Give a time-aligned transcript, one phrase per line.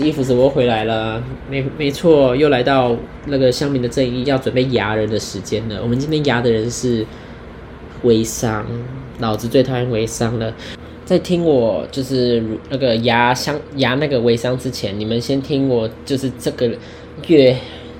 [0.00, 1.22] 伊芙斯，我回来了。
[1.50, 5.80] 没没错，又来到那个乡民的正义要准备牙人的时间了。
[5.82, 7.04] 我们今天牙的人是
[8.02, 8.66] 微商，
[9.18, 10.52] 老子最讨厌微商了。
[11.04, 16.70] 在听我就是那个牙香牙那个微商之前，你们先听我就是这个
[17.26, 17.56] 月。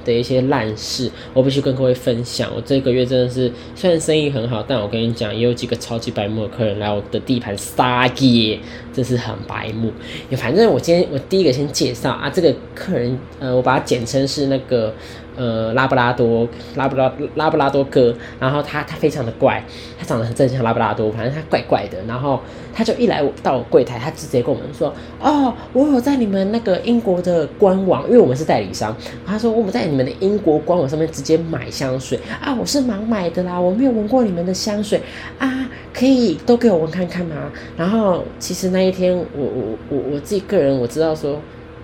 [0.09, 2.51] 的一些烂事，我必须跟各位分享。
[2.57, 8.59] 我这个月真的是，虽然生意很好，但我跟你讲，也有几个超级白目的客人来我的地盘撒野，
[8.93, 9.93] 真是很白目。
[10.33, 14.95] 反正我今天我第一个先介绍啊，这个客人，呃，我把它简称是那个。
[15.39, 19.63] 呃，拉布拉多，拉布拉拉布拉多哥，然后他他非常的怪，
[19.97, 22.41] 他长得很正像拉布拉多，反正他怪怪的，然后
[22.75, 28.93] 他就一来到我柜台，他直接跟我们说，哦，我有在你们那个英国的官网，因为我们是代理商，
[29.25, 35.01] 他说我们在你们的英国官网上面直接买香水啊，我是盲买的啦，我没有闻过你们的香水
[35.39, 37.37] 啊，可以都给我闻看看吗？
[37.77, 41.41] 然后其实那一天，我我我我自己个人我知道说。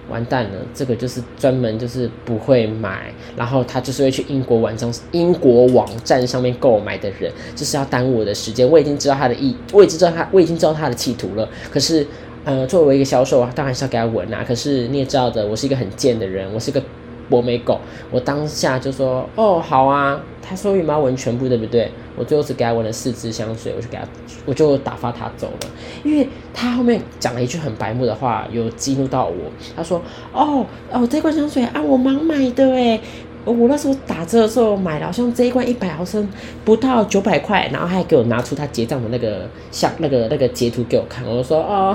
[0.09, 8.69] 完蛋了，这个就是专门就是不会买，然后他就是会去英国网站英国网站上面购买的人，就是要耽误我的时间。
[8.69, 11.49] 我已经知道他的意，我已经知道他，我已经知道他的企图了。
[11.71, 12.07] 可是，
[12.45, 14.45] 呃，作为一个销售啊，当然是要给他稳啊。
[14.47, 16.83] 可是你也知道的，我是一个很贱的人，我是一个。
[17.29, 17.79] 博美狗，
[18.11, 21.91] 我当下就说哦好啊，他说羽毛纹全部对不对？
[22.17, 24.05] 我最后只给他闻了四支香水，我就给他，
[24.47, 25.71] 我就打发他走了，
[26.05, 29.35] 因为他后面讲了一句很白目的话，有激怒到我。
[29.77, 30.01] 他说
[30.33, 33.01] 哦哦这罐香水啊我盲买的诶。
[33.47, 36.27] 我那时候打折的时候买了，好像这一罐一百毫升
[36.65, 41.95] 不到九百块，然后还给我拿出他结账的那个像那个那个截图给我看，我说哦，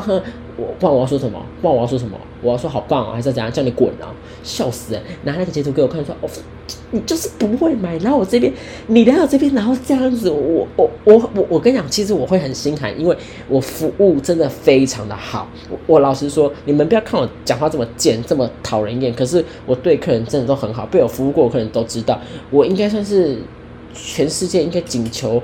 [0.59, 4.13] 我不管我要说什么，不管我要说什么，我要说好棒哦，还是怎样叫你滚啊，
[4.44, 5.01] 笑死人！
[5.23, 6.29] 拿那个截图给我看，说哦。
[6.91, 8.51] 你就是不会买，然后我这边
[8.88, 13.16] 你来到这边，然后这样子，我我我我我跟你讲，其实我会很心寒，因为
[13.47, 15.47] 我服务真的非常的好。
[15.69, 22.19] 我我老实说，你们不要看我讲话这么贱，这么讨人厌，可是我对客人真的都很好，被我服务过的客人都知道，
[22.51, 23.38] 我应该算是
[23.94, 25.41] 全世界应该仅求。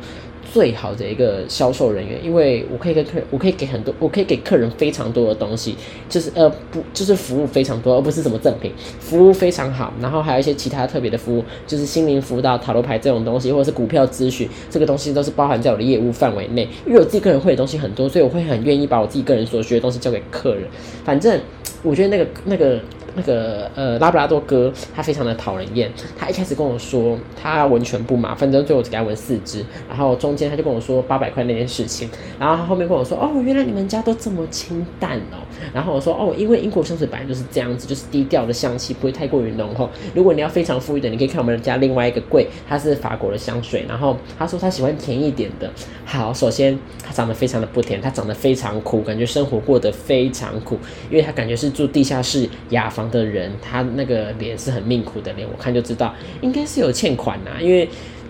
[0.56, 5.76] 最好的一个销售人员，因为我可以跟客，我可以给很多，我可以给客人非常多的东西，
[6.08, 8.72] 就是呃不，就是服务非常多，而不是什么赠品，
[9.02, 16.66] 服务非常好，然后还有一些其他特别的服务，就是心灵辅导、塔罗牌这种东西，或者是股票咨询，这个东西都是包含在我的业务范围内。
[16.88, 20.64] 因为我自己个人会的东西很多，所以我会很愿意把我自己个人所学的东西交给客人。
[21.04, 21.38] 反正
[21.84, 22.80] 我觉得那个那个。
[23.16, 35.40] 那个呃拉布拉多哥他非常的讨人厌，他一开始跟我说他闻全部嘛，反正最后只给他闻四支，然后中间他就跟我说八百块那件事情，然后他后面跟我说哦原来你们家都这么清淡哦，
[35.74, 45.72] 然后我说哦因为英国香水本来就是这样子，就是低调的香气不会太过于浓厚，如果你要非常富裕的，你可以看我们家另外一个柜，它是法国的香水，然后他说他喜欢甜一点的，
[46.04, 50.78] 好首先他长得非常的不甜，他长得非常苦，感觉生活过得非常苦，
[51.10, 53.05] 因为他感觉是住地下室雅房。
[53.10, 57.88] 的人，他那个脸是很命苦的脸，我看就知道应该是有欠款呐，因为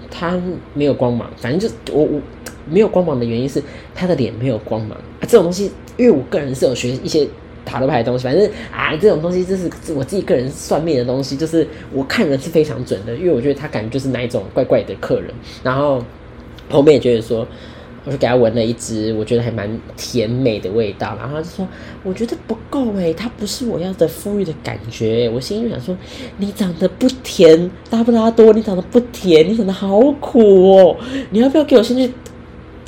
[0.10, 0.40] 他
[0.74, 1.30] 没有光芒。
[1.38, 2.22] 反正就我我
[2.70, 3.62] 没有光芒的原因是
[3.94, 5.22] 他的脸没有光芒啊。
[5.22, 7.28] 这种东西，因为我个人是有学一些
[7.66, 16.04] 塔罗牌的东西，反正啊，这种东西就是我自己个人算命的东西，就是我看人是非常准的，因为我觉得他感觉就是哪一种怪怪的客人，然后
[16.70, 17.48] 后面也觉得说。
[18.06, 19.68] 我就给他闻了一支，我觉得还蛮
[19.98, 21.68] 甜美的味道，然后他就说
[22.04, 25.28] 我觉得不够哎，它不是我要的富裕的感觉。
[25.28, 25.98] 我心里想说，
[26.38, 30.96] 你长得不甜，拉布拉多，你长得不甜，你长得好苦哦。
[31.32, 32.14] 你要不要给我先去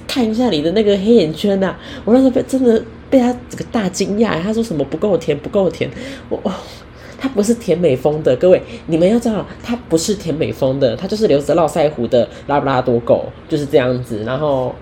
[0.08, 1.76] 看一下你的那个黑眼圈呐？
[2.06, 2.80] 我那时候被真的
[3.10, 5.90] 被他这个大惊讶，他说什么不够甜，不够甜。
[6.30, 6.52] 我哦，
[7.18, 14.76] 他不是甜美风的，各位你们要知道，他不是甜美风的，他就是留着络腮胡的拉布拉多狗，就是这样子，然后。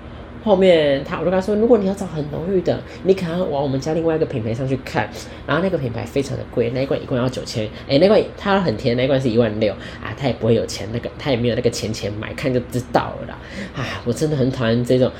[0.46, 5.10] 后面他我就跟他说，如果你要找很浓郁的，你可能往我们家另外一个品牌上去看，
[5.48, 13.34] 然后那个品牌非常的贵，那一罐一共要九千，哎，那罐它很甜，那罐是一万六啊，他也不会有钱，那个他也没有那个钱钱买，看就知道了。
[13.76, 15.12] 啊，我真的很讨厌这种，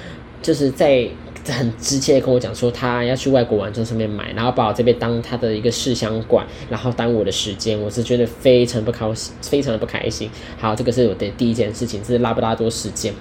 [0.42, 1.10] 就是在。
[1.48, 10.30] 很直接的跟我讲说，他要去外国网站上面买，然后把我这边当他的一个试香馆，然后耽误我的时间，我是觉得非常不高兴，非常的不开心。
[10.58, 13.14] 好，这个是我的第一件事情，是拉布拉多事件。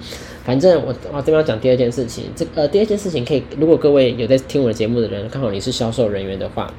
[0.43, 6.73] 反正我我这边要讲第二件事情，这呃第二件事情可以，如果各位有在听我的节目的人，刚好你是销售人员的话，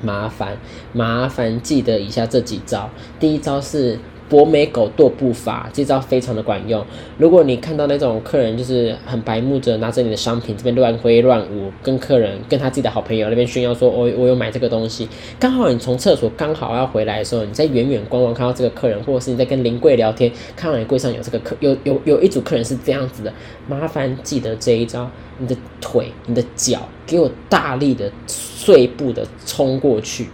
[0.00, 0.56] 麻烦
[0.92, 2.88] 麻烦记得以下这几招。
[3.20, 3.98] 第一招是。
[4.32, 6.82] 博美狗跺步法这招非常的管用。
[7.18, 15.06] 如果你看到那种客人就是很白目着拿着你的商品这边乱挥乱舞，跟客人跟他自己的好朋友那边炫耀说，我我有买这个东西，
[15.38, 23.30] 刚好你从厕所刚好要回来的时候，你在远远观望看到这个客人，或者是你在跟临柜聊天，看到你柜上有这个客有有有一组客人是这样子的，
[23.68, 30.28] 麻烦记得这一招，你的腿、你的脚给我大力的碎步的冲过去。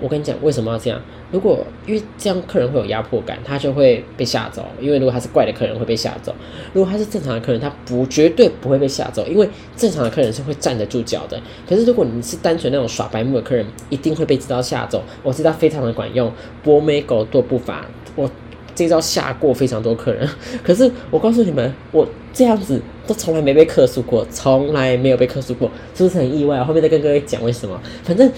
[0.00, 1.00] 我跟你讲，为什么要这样？
[1.32, 4.64] 如果因为这样客人会有压迫感，他就会被吓走。
[4.80, 6.34] 因为如果他是怪的客人会被吓走，
[6.72, 11.40] 如果他是正常的客人，他不绝对不会被吓走，因为正常的客人是会站得住脚的。
[11.68, 15.02] 可是如果你是单纯那种耍白目的客人，一定会被这招吓走。
[15.22, 16.32] 我知道非常的管用，
[16.62, 17.84] 波美狗跺步法，
[18.14, 18.30] 我
[18.74, 20.28] 这招吓过非常多客人。
[20.62, 26.62] 可是我告诉你们，我这样子都从来没被客诉过，从来没有被客诉过，是不是很意外？
[26.62, 27.80] 后面再跟各位讲为什么。
[28.04, 28.30] 反正。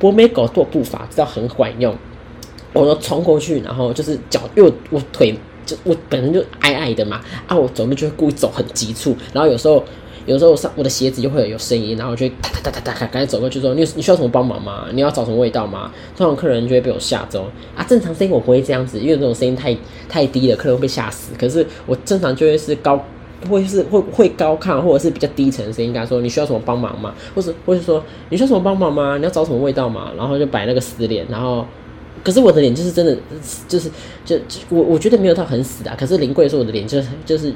[0.00, 1.94] 博美狗跺步伐知道很管用，
[2.72, 5.34] 我就冲过去，然后就是脚，因为我腿
[5.66, 9.82] 就我本身就矮矮的嘛，啊，我走路就会故意走很急促，然后有时候
[10.26, 14.86] 有时候上我的鞋子就会有声音，然后我就哒哒哒哒哒赶紧走过去说，你你需要什么帮忙吗？
[14.92, 15.90] 你要找什么味道吗？
[16.16, 19.76] 通常客人就会被我吓走啊，正常声音我不会这样子，因为这种声音太
[20.08, 21.32] 太低了，客人会被吓死。
[21.38, 23.02] 可是我正常就会是高。
[23.48, 27.14] 会是会会高亢，或者是比较低沉的声音，跟他说你需要什么帮忙吗？
[27.34, 29.16] 或者或者说你需要什么帮忙吗？
[29.16, 30.10] 你要找什么味道吗？
[30.14, 31.64] 然后就摆那个死脸，然后
[32.22, 33.16] 可是我的脸就是真的
[33.68, 33.90] 就是
[34.24, 34.38] 就
[34.68, 37.52] 我我觉得没有到很死啊，可是林贵说我的脸就是就是。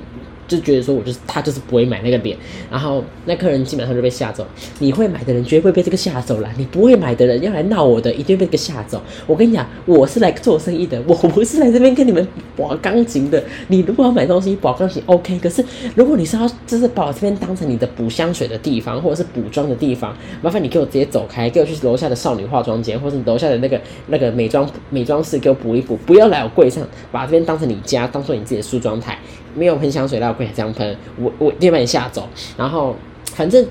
[0.47, 2.37] 就觉得说，我就是他，就是不会买那个脸，
[2.71, 4.47] 然后那客人基本上就被吓走。
[4.79, 9.03] 你会买的人绝对会被这个吓走了，你不会买的人要来闹我的，一定被这个吓走。
[9.27, 12.27] 我跟你讲，我是来做生意的，我不是来这边跟你们
[12.57, 13.43] 保钢琴的。
[13.69, 15.39] 你如果要买东西保钢琴，OK。
[15.39, 15.65] 可是
[15.95, 29.19] 如果你是要就是把我这边当成你的补香水的地方，或者是补妆的地方，麻烦你给我直接走开，给我去楼下的少女化妆间，或者楼下的那个那个美妆美妆室给我补一补，不要来我柜上，把这边当成你家，当做你自己的梳妆台。
[29.55, 32.29] 没有喷香水，那我可以这样喷，我我一定把你吓走。
[32.57, 32.97] 然后，
[33.35, 33.67] 反正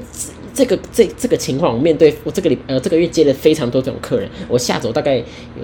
[0.53, 5.23] 这个这这个情况，我面对我这个礼呃这个月接了非常多这种客人，我吓走大概有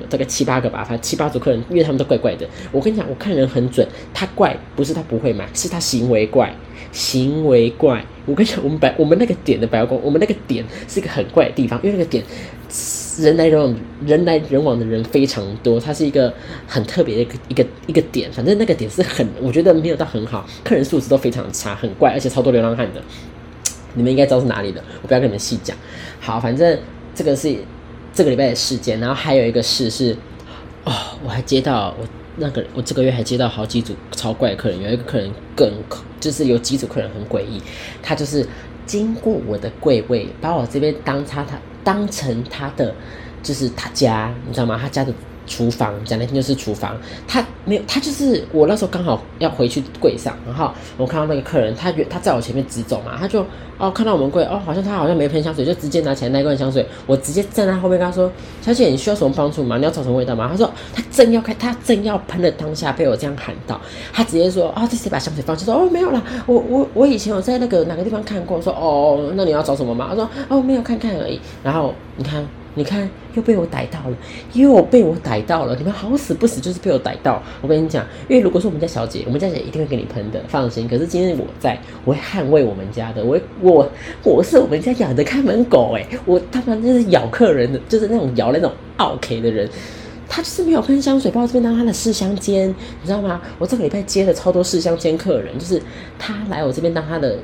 [0.09, 2.47] 大概七八个吧，反正七八组客人，因为他们都怪怪的。
[2.71, 6.53] 我跟你讲，我看人很准，他怪不是他不会买，是他行为怪，
[6.91, 8.03] 行为怪。
[8.25, 12.23] 我跟你讲，我们白我们那个点的白宫，我们那个点是一个很怪的地方，因为那个点。
[13.19, 13.75] 人来人往，
[14.05, 16.33] 人来人往的人非常多，它是一个
[16.65, 18.31] 很特别的一个一个一个点。
[18.31, 23.01] 反正那个点是很，我觉得没有到很好，客人素质都非常差，很怪，而且超多流浪汉的。
[23.93, 25.75] 你们应该知道是哪里的，我不要跟你们细讲。
[26.19, 26.79] 好，反正
[27.13, 27.55] 这个是
[28.13, 30.15] 这个礼拜的事件，然后还有一个事是，
[30.83, 30.93] 哦，
[31.23, 32.05] 我还接到我
[32.37, 35.71] 那个我这个月还接到好几组超怪的客人，有一个客人更
[36.19, 37.61] 就是有几组客人很诡异，
[38.01, 38.45] 他就是
[38.85, 41.57] 经过我的柜位，把我这边当他他。
[41.81, 42.93] 当成他的，
[43.41, 44.77] 就是他家，你知道吗？
[44.79, 45.11] 他家的
[45.49, 46.95] 厨房，讲来听就是厨房。
[47.27, 53.45] 他没有，他就是我那时候刚好要回去柜上，然后我看到那个客人，他他在我前面直走嘛，他就
[53.77, 58.31] 哦看到我们柜，哦好像他好像没喷香水，就直接拿起来那一罐香水，我直接站在后面跟他说
[58.61, 59.77] ：“小姐，你需要什么帮助吗？
[59.77, 63.79] 你要找什么味道吗？”他说他正要开，他正要喷的当下被我这样喊到，
[64.13, 72.45] 他直接说：“啊，这谁把香水放弃？”说：“哦没有啦，我我我以前有在那个哪个地方看过。”说：“哦，那你要找什么吗？”他说：“哦没有，看看而已。”然后你看。
[72.75, 74.15] 你看，又被我逮到了，
[74.53, 75.75] 又被我逮到了。
[75.75, 77.41] 你们好死不死就是被我逮到。
[77.61, 80.87] 我跟你讲，因为如果说我们家小姐，我们家姐一定会给你喷的，放心。
[80.87, 83.25] 可是今天我在，我会捍卫我们家的。
[83.25, 83.91] 我我
[84.23, 89.67] 我是我们家养的看门狗哎，我他妈就是咬客人的，就是那种咬那种 OK 的人。
[90.29, 93.41] 他就是没有喷香水，把我这边当他的试香间，你知道吗？
[93.57, 95.81] 我这个礼拜接了超多试香间客人，就是
[96.19, 97.37] 他来我这边当他的。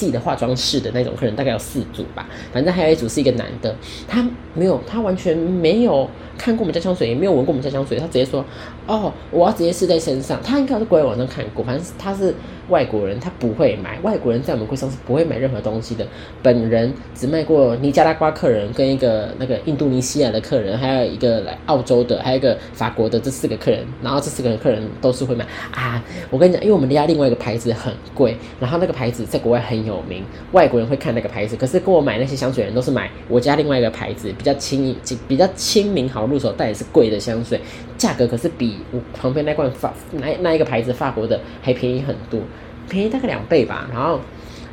[0.00, 3.76] 自己的化妆室的那种客人大概有四组吧，反正还有一组是一个男的，
[4.08, 6.08] 他没有，他完全没有
[6.40, 8.42] 看过我们家香水，也没有闻过我们家香水，他直接说
[8.88, 12.34] ：“哦，我要直接试在身上。”他应该是国外网上看过，反正他是。
[12.70, 16.06] 外国人他不会买，外国人在我们柜上是不会买任何东西的。
[16.40, 23.84] 本人只卖过尼加拉瓜客人跟一个那个印度尼西亚的客人，还有一个来澳洲的，还有一个法国的，这四个客人。
[24.00, 26.00] 然后这四个客人都是会买啊！
[26.30, 31.56] 我跟你讲，因为我们家另外一个牌子很贵，然后那个牌子在国外很有名，外国人会看那个牌子。
[31.56, 34.94] 可是跟我买那些香水人都是买我家另外一个牌子，比较亲、
[35.26, 37.60] 比较亲民、好入手，但也是贵的香水，
[37.98, 42.40] 价格可是比我旁边那罐法那那一个牌子法国的还便宜很多。
[42.88, 44.18] 便宜大概两倍吧，然后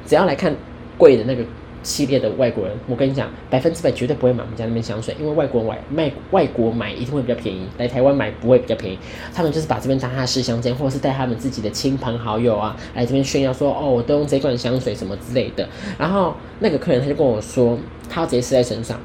[0.06, 0.56] 只要来看
[0.98, 1.44] 贵的那个
[1.84, 8.98] 系列的外国人，我跟你讲，百分之百绝对不会买我们家那边香水，因为外国人买卖外国买一定会比较便宜，来台湾买不会比较便宜。
[9.34, 15.70] 他们就是把这边当他的试香间，或者是带他们自己的亲朋好友啊来这边炫耀说，哦，我都用这罐香水什么之类的。
[16.00, 17.78] 然后那个客人他就跟我说，
[18.10, 19.00] 他要直接试在身上，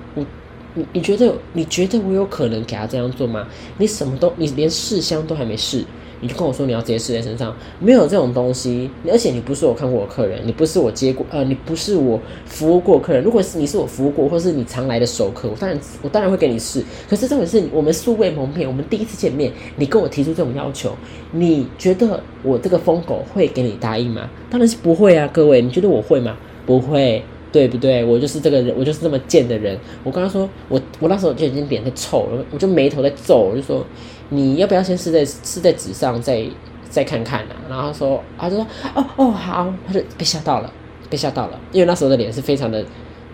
[0.75, 3.47] 你你觉得你觉得我有可能给他这样做吗？
[3.79, 5.85] 你什么都你连试香都还没试。
[6.25, 13.25] 你就跟我说你要直接试在身上，没有这种东西，而且你不是我看过的客人，你不是我接过，呃，你不是我服务过客人。
[13.25, 16.81] 如果是你是我服务过，或是你常来的熟客，我当然我当然会给你试。
[17.11, 20.97] 可是重点是我们素未蒙面，我们第一次见面，你跟我提出这种要求，
[21.33, 24.31] 你觉得我这个疯狗会给你答应吗？
[24.49, 26.37] 当然是不会啊，各位，你觉得我会吗？
[26.65, 28.03] 不会，对不对？
[28.05, 29.79] 我就是这个人，我就是这么贱的人。
[30.03, 33.87] 我跟他说我我那时候就已经脸在臭了，我就眉头在皱，我就说。
[34.35, 36.43] 你要不要先试在试在纸上，再
[36.89, 37.55] 再看看呢？
[37.69, 40.73] 然后说，他就说，哦哦好，他就被吓到了，
[41.11, 42.83] 被吓到了，因为那时候的脸是非常的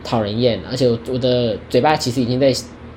[0.02, 2.52] 讨人厌，而且我我的嘴巴其实已经在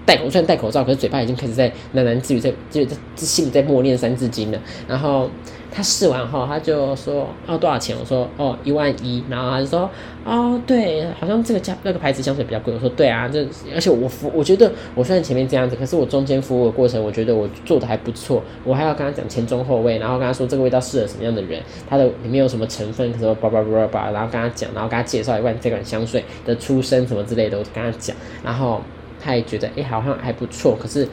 [0.05, 5.29] 戴，我虽然戴口罩，可是嘴巴已经开始在喃喃自语，在就在心里在默念三字经了，然后。
[5.73, 9.89] 他试完后，他就说：“哦，多少钱？”我说：“哦，一万一。”然后他就说
[10.25, 13.41] ：“哦，对，好像这个价那个牌子香水比较贵。”我说：“对啊，这
[13.73, 18.43] 而且我服，我觉得我虽然前面这样子，可是我中间服务的过程，我觉得我做的还不错。
[18.65, 28.81] 我还要跟他讲前中后味，然后跟他说这个味道适合什么样的人，它的里面有什么成分，什么叭叭叭叭，然后跟他讲，然后跟他介绍一罐这款香水的出身什么之类的，我跟他讲，然后
[29.21, 31.07] 他也觉得哎，好像还不错，可是。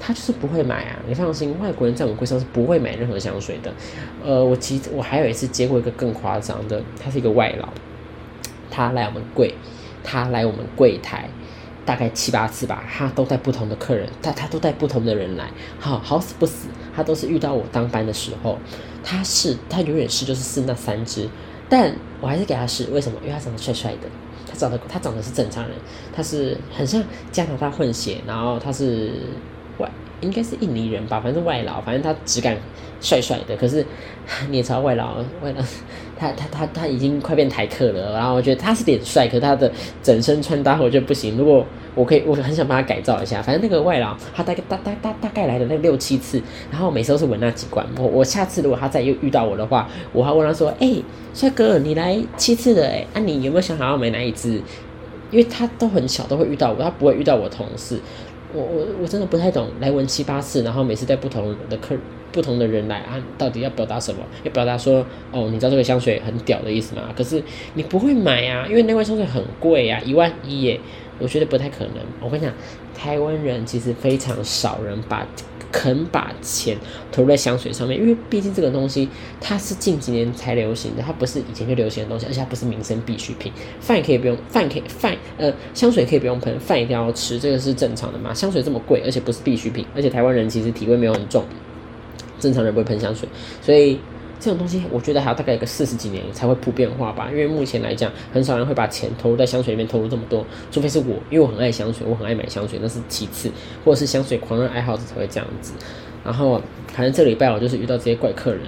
[0.00, 0.96] 他就是不会买啊！
[1.08, 3.74] 你放心，外国人在我们柜上是不会买任何香水的。
[4.24, 7.68] 呃，我其实我还有一次接过一个更夸张的，他是一个外劳，
[8.70, 9.52] 他来我们柜，
[10.04, 11.28] 他来我们柜台
[11.84, 15.50] 大概七八次吧，他都带不同的客人，他他都带不同的人来，
[15.80, 18.56] 好好死不死，他都是遇到我当班的时候，
[19.02, 21.28] 他是他永远是就是试那三支，
[21.68, 23.18] 但我还是给他试，为什么？
[23.22, 24.08] 因为他长得帅帅的，
[24.58, 25.72] 长得他长得是正常人，
[26.14, 29.12] 他是很像加拿大混血，然后他是。
[29.78, 29.88] 外
[30.20, 32.58] 应该是印尼人吧，反正外劳，反正他质感
[33.00, 33.56] 帅帅的。
[33.56, 33.84] 可是
[34.50, 35.62] 你也知道外劳，外劳
[36.18, 38.12] 他他他他已经快变台客了。
[38.12, 39.70] 然后我觉得他是点帅，可他的
[40.02, 41.36] 整身穿搭我觉得不行。
[41.36, 41.64] 如果
[41.94, 43.40] 我可以，我很想帮他改造一下。
[43.42, 46.40] 反正那个外劳他大概大大大大概来的那六七次，
[46.70, 47.84] 然后每次都是闻那几罐。
[47.96, 50.94] 我我下次如果他再又遇到我的话，我还问他说：“哎，
[51.34, 54.60] 帅哥，你来七次了，哎，那你有没有想好要买哪一支？
[55.30, 57.98] 因为他都很小，都会遇到我，他不会遇到我同事。”
[58.54, 62.00] 我我我真的不太懂，来闻七八次，然后每次带不同的客人、
[62.32, 64.20] 不同的人来啊，到底要表达什么？
[64.44, 67.02] 要表达说，哦，你知道这个香水很屌的意思吗？
[67.16, 67.42] 可是
[67.74, 70.80] 你不会买啊，因为那罐香水很贵啊，一万一耶，
[71.18, 71.94] 我觉得不太可能。
[72.20, 72.52] 我跟你讲，
[72.94, 75.26] 台湾人其实非常少人把。
[75.70, 76.74] 肯把钱
[77.12, 79.06] 投入在香水上面，因为毕竟这个东西
[79.38, 83.52] 它是近几年才流行的，它不是以前就流行的东西，而且它不是民生必需品。
[83.78, 88.32] 饭可以不用，饭可以饭呃香水可以不用喷，饭一定要吃，这个是正常的嘛？
[88.32, 91.44] 香水这么贵，而且不是必需品，而且台湾人其实体味没有很重，
[92.38, 93.28] 正常人不会喷香水，
[93.62, 93.98] 所以。
[94.40, 97.28] 这种东西，我觉得还要大概一个四十几年才会普遍化吧。
[97.28, 100.46] 因为目前来讲，很少人会把钱投入在香水里面，投入这么多。
[100.70, 103.50] 除非是我，因为我很爱香水，我很爱买香水，那是其次，
[103.84, 105.72] 或者是香水狂热爱好者才会这样子。
[106.24, 108.60] 然后，反正这礼拜我就是遇到这些怪客人，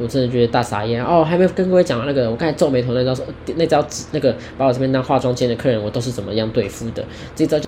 [0.00, 1.22] 我真的觉得大傻眼哦！
[1.22, 3.14] 还没跟各位讲那个，我刚才皱眉头那招，
[3.56, 7.04] 那招那个把我这边当化妆间的客人，我都是怎么样对付的？
[7.34, 7.58] 这招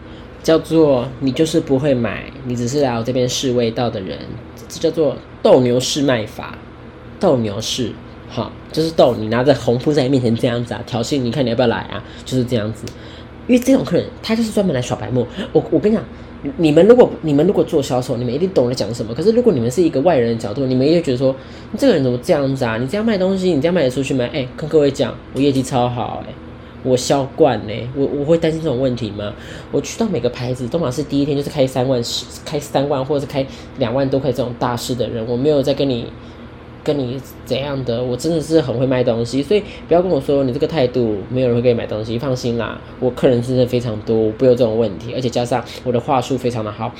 [0.42, 4.18] 叫做你就是不会买，你只是来我这边试味道的人，
[4.68, 6.56] 这叫做斗牛士卖法。
[7.20, 7.90] 斗牛士，
[8.28, 12.00] 好，就是斗你拿着红布在你面前这样子啊，挑衅，你看你要不要来啊？
[12.24, 12.86] 就是这样子，
[13.48, 15.26] 因为这种客人他就是专门来耍白目。
[15.52, 16.04] 我我跟你讲，
[16.58, 19.12] 你们如果你们如果做销售，你们一定懂得讲什么。
[19.12, 21.34] 可是如果你们是一个外人的角度，你们也觉得说，
[21.76, 22.76] 这个人怎么这样子啊？
[22.76, 24.24] 你这样卖东西，你这样卖得出去吗？
[24.32, 26.32] 哎，跟各位讲，我业绩超好，哎，
[26.82, 29.32] 我销冠呢，我我会担心这种问题吗？
[29.72, 33.46] 我去到每个牌子，都马是第一天就是开三万十，开三万或者是开
[33.78, 36.06] 两万多块这种大事的人，我没有在跟你。
[36.84, 42.18] 跟你怎样的，我真的是很会卖东西，所以不要跟我说你这个态度，没有人会给你买东西。
[42.18, 46.90] 放心啦，我客人真的非常多，不有这种问题，而且加上我的话术非常的好，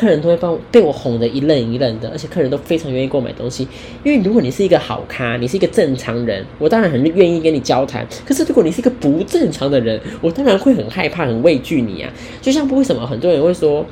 [0.00, 3.68] 客人都会帮被我哄得一愣一愣的，而且客人都非常愿意购买东西。
[4.02, 8.06] 因为如果你是一个好咖，你是一个正常人，我当然很愿意跟你交谈。
[8.24, 12.10] 可是如果你是一个不正常的人，我当然会很害怕、很畏惧你啊。
[12.40, 13.84] 就像为什么很多人会说。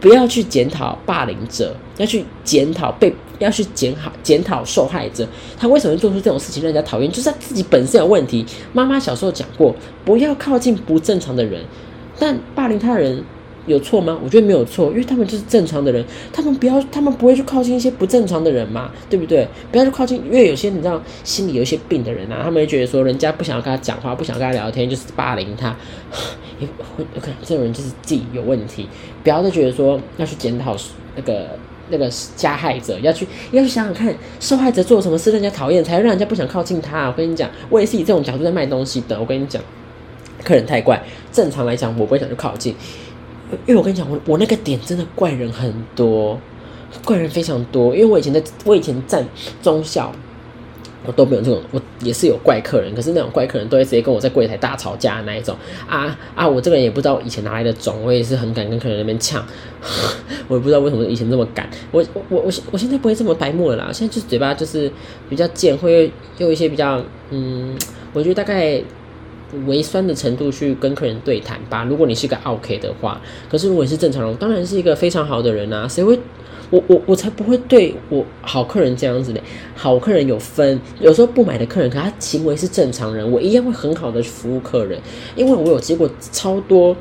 [0.00, 5.24] 不要去检讨霸凌者，要去检讨被，要去检讨检讨受害者。
[5.56, 7.08] 他为什么会做出这种事情让人家讨厌？
[7.08, 8.44] 就是他自己本身有问题。
[8.72, 9.72] 妈妈小时候讲过，
[10.04, 11.62] 不要靠近不正常的人。
[12.18, 13.22] 但霸凌他的人
[13.66, 14.18] 有错吗？
[14.24, 16.04] 我觉得没有错，因为他们就是正常的人。
[16.32, 19.46] 他们不要，他们不会去靠近一些不正常的人嘛，对不对？
[19.70, 25.76] 不要去靠近，因为有些你知道心里有一些病的人啊，他们会觉得说，人家不想要跟他讲话，不想跟他聊天，就是霸凌他。
[26.96, 28.88] 会可能这种人就是自己有问题，
[29.24, 30.76] 不要再觉得说要去检讨
[31.16, 31.58] 那个
[31.90, 37.08] 那个加害者，要去要去想想看受害者做什么事人家讨厌，才会让人家不想靠近他。
[37.08, 39.18] 我跟你讲，我也是以这种角度在卖东西的。
[39.18, 39.60] 我跟你讲，
[40.44, 41.02] 客人太怪，
[41.32, 42.76] 正常来讲我不会想去靠近，
[43.66, 46.38] 因为我跟你讲，我我那个点真的怪人很多，
[47.04, 49.24] 怪人非常多，因为我以前在我以前在
[49.62, 50.12] 中校。
[51.04, 55.56] 我都没有这种，我也是有怪客人，可是那种怪客人都会直接跟我在柜台大吵架的那一种
[55.88, 56.48] 啊啊！
[56.48, 59.44] 我这个人也不知道以前哪来的种，我也是很敢跟客人那边呛，
[60.46, 61.68] 我也不知道为什么以前这么敢。
[61.90, 64.88] 我我我我我现在不会这么白目了啦，现在就是嘴巴就是
[65.28, 67.76] 比较贱，会用一些比较嗯，
[68.12, 68.80] 我觉得大概
[69.66, 71.84] 微酸的程度去跟客人对谈吧。
[71.84, 76.18] 如果你是个 OK 的话，可是如果你是正常人，当然是一个非常好的人啊，谁会？
[76.70, 79.40] 我我我才不会对我好客人这样子呢，
[79.76, 84.98] 好客人有分，有时候不买的客人，可他行为是正常人，我一样会很好的服务客人，
[85.36, 86.96] 因为我有接过超多。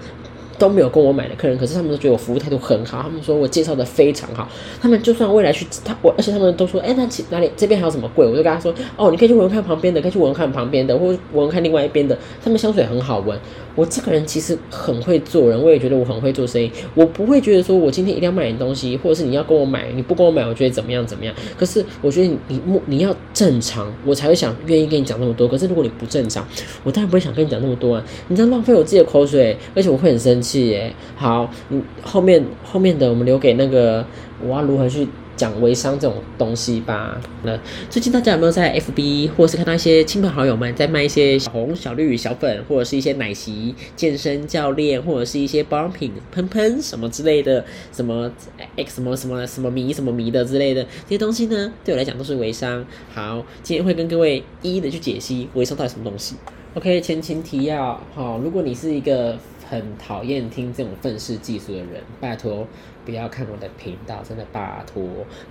[0.62, 3.02] 都没有跟我买的客人，可是他们都觉得我服务态度很好。
[3.02, 4.48] 他们说我介绍的非常好。
[4.80, 8.24] 他们就算未来去他我，而且他们都说，哎，那其哪里这边还有什么贵？
[8.28, 12.16] 我就跟他说，哦，你可以去闻闻看旁边的，可以去闻闻看旁边的，或闻闻看另外一边的。
[12.44, 13.36] 他们香水很好闻。
[13.76, 16.72] 我这个人其实很会做人，我也觉得我很会做生意。
[16.94, 21.34] 我不会觉得说我今天一定要卖点东西，或者是你要跟我买，你不跟我买，我觉得怎么样怎么样。
[21.58, 25.48] 可是我觉得你你你要正常，我才会想愿意跟你讲那么多。
[25.48, 26.48] 可是如果你不正常，
[26.84, 28.04] 我当然不会想跟你讲那么多啊。
[28.28, 30.94] 你这样浪费我自己的口水，而且我会很生气耶。
[31.16, 34.06] 好，嗯，后面后面的我们留给那个
[34.44, 37.20] 我要如何去讲微商这种东西吧。
[37.44, 37.60] 那
[37.90, 48.32] 最近大家有没有在 FB 或是看到一些亲朋好友们在卖一些小红、小绿、小粉，或者是一些奶昔、健身教练，或者是一些保养品喷喷什么之类的，什么
[48.76, 51.74] X 什么什么什么迷什么迷的之类的这些东西呢？
[51.84, 52.86] 对我来讲都是微商。
[53.14, 56.36] 好，今天会跟各位一一的去解析微商到底什么东西。
[56.76, 59.38] OK，前情提要，好，如果你是一个。
[59.72, 62.68] 很讨厌听这种愤世嫉俗的人，拜托
[63.06, 65.02] 不要看我的频道，真的拜托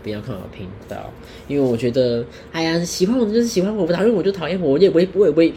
[0.03, 1.11] 不要看我频道，
[1.49, 2.23] 因为我觉得，
[2.53, 5.55] 哎呀，喜欢我就是喜欢我，不讨厌我就讨厌我，我也不会，我也不会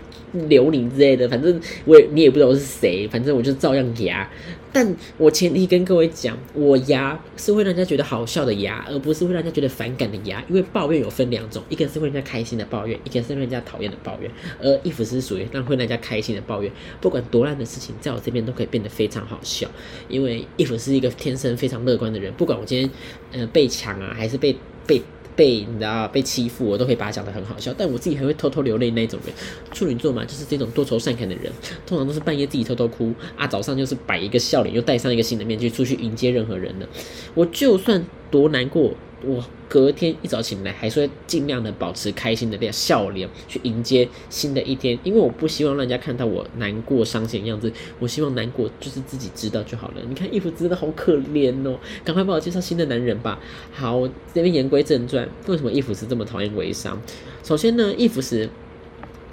[0.48, 4.32] 留你之类的，反正我也你也不知道我是谁，反正我就照样给啊。
[4.74, 10.44] 但我前提跟各位讲，我牙是会让人家觉得好笑的牙，而不是会让人家觉得反感的牙。
[10.50, 14.30] 因为抱怨有分两种，一个是会让人家开心的抱怨，一个是让人家讨厌的抱怨。
[14.60, 19.70] 而衣服是属于让会让人家开心的抱怨，不管多烂的事情，在我这边都可以变得非常好笑。
[20.10, 22.90] 因为衣服是一个天生非常乐观的人，不管我今天
[23.32, 24.56] 呃被抢啊，还是被
[24.88, 25.02] 被。
[25.36, 29.34] 被你知道被欺负，我都可以把它讲得很好笑，但我自己还会偷偷流泪那种人。
[29.72, 31.52] 处女座嘛，就是这种多愁善感的人，
[31.86, 36.88] 通常都是半夜自己偷偷哭啊，早上就是摆一个笑脸，又戴上一个新的面具出去迎接任何人了。
[37.34, 38.94] 我就算多难过。
[39.26, 47.72] 我隔天一早醒来，还是会尽量的保持开心的脸笑脸去迎接新的一天，因为我不希望让人家看到我难过伤心的样子。
[48.00, 49.96] 我希望难过就是自己知道就好了。
[50.08, 53.40] 你看，衣服真的好可怜哦，赶快帮我介绍新的男人吧。
[53.72, 57.02] 好，这边言归正传，为什么衣服是这么讨厌微商？
[57.44, 58.50] 首先呢，衣服是。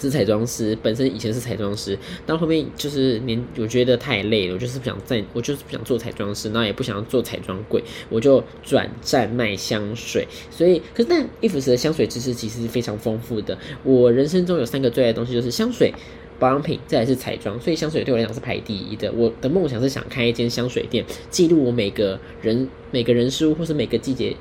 [0.00, 10.26] 是彩妆师，本身以前是彩妆师，但后面就是年，我觉得太累了，我就是不想再，我就是不想做彩妆师，然后也不想要做彩妆柜，我就转战卖香水。
[10.50, 13.56] 所以，可是但伊芙丝的香水知识其实是非常丰富的。
[13.84, 15.92] 我人生中有三个最爱的东西，就是香水、
[16.38, 17.58] 保养品，再来是彩妆。
[17.60, 19.12] 所以香水对我来讲是排第一的。
[19.12, 24.34] 我的梦想是想开一间香水店，记录我每个人、每个人事物或是每个季节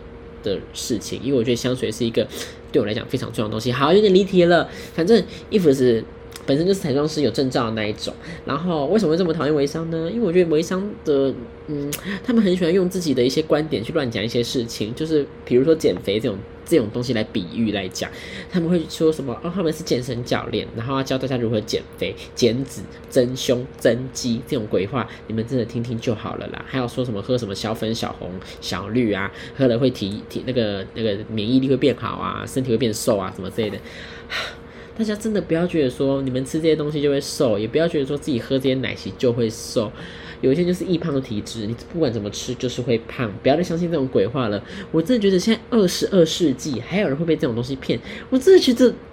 [0.44, 2.28] 的事情，因为我觉得香水是一个。
[2.72, 4.70] 对我来讲非常重要的东西，好，有点离题了。
[4.94, 6.04] 反正衣服是
[6.46, 8.14] 本身就是彩妆师有证照的那一种。
[8.46, 10.08] 然后为什么会这么讨厌微商呢？
[10.14, 11.34] 因为我觉得微商的，
[11.66, 11.92] 嗯，
[12.24, 16.38] 他们很喜欢用自己的一些观点去乱讲一些事情，就是比如说减肥这种
[16.70, 18.10] 这种东西来比喻来讲，
[18.52, 19.34] 他们会说什么？
[19.44, 26.64] 哦，他们是健身教练，然后要教大家如何减肥、减脂、增胸、增肌这种鬼话，你们真的听听就好了啦。
[26.68, 32.46] 还要说什么喝什么小粉、小红、小绿啊，喝了会提提那个那个免疫力会变好啊。
[32.46, 33.78] 身体会变瘦啊，什么之类的，
[34.96, 39.92] 大家真的不要觉得说你们吃这些东西就会瘦，也不要觉得说自己喝这些奶昔就会瘦。
[40.42, 44.64] 有一些就是易胖的体质，你不管怎么吃就是会胖，不要再相信这种鬼话了。
[44.92, 48.00] 我真的觉得现在二十二世纪还有人会被这种东西骗，
[48.30, 48.94] 我真的觉得。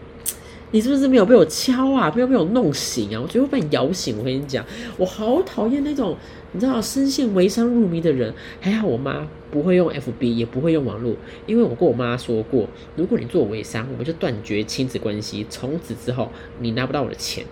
[0.72, 2.12] 你是不是没有被我敲啊？
[2.12, 3.20] 没有被我弄醒啊？
[3.22, 4.18] 我觉得会把你摇醒。
[4.18, 4.66] 我跟你讲，
[4.98, 6.16] 我好讨厌那种
[6.50, 8.34] 你知道深陷微商入迷的人。
[8.60, 11.14] 还好我妈不会用 FB，也不会用网络，
[11.46, 17.44] 因为我跟我妈说过，如果你做微商，我们就断绝亲子关系，从此之后你拿不到我的钱。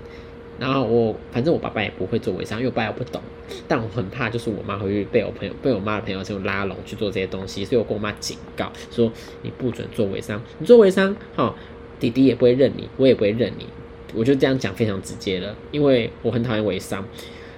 [0.58, 3.20] 然后我反正我爸爸也不会做微商，因为我爸爸不懂。
[3.68, 9.12] 但我很怕，就是我妈会被我朋友被我妈的朋友就拉拢去做这些东西，所以我跟我妈警告说，
[9.42, 11.54] 你不准做微商，你做微商，哈。
[12.00, 13.66] 弟弟也不会认你，我也不会认你，
[14.14, 17.02] 我就这样讲非常直接了，因为我很讨厌微商，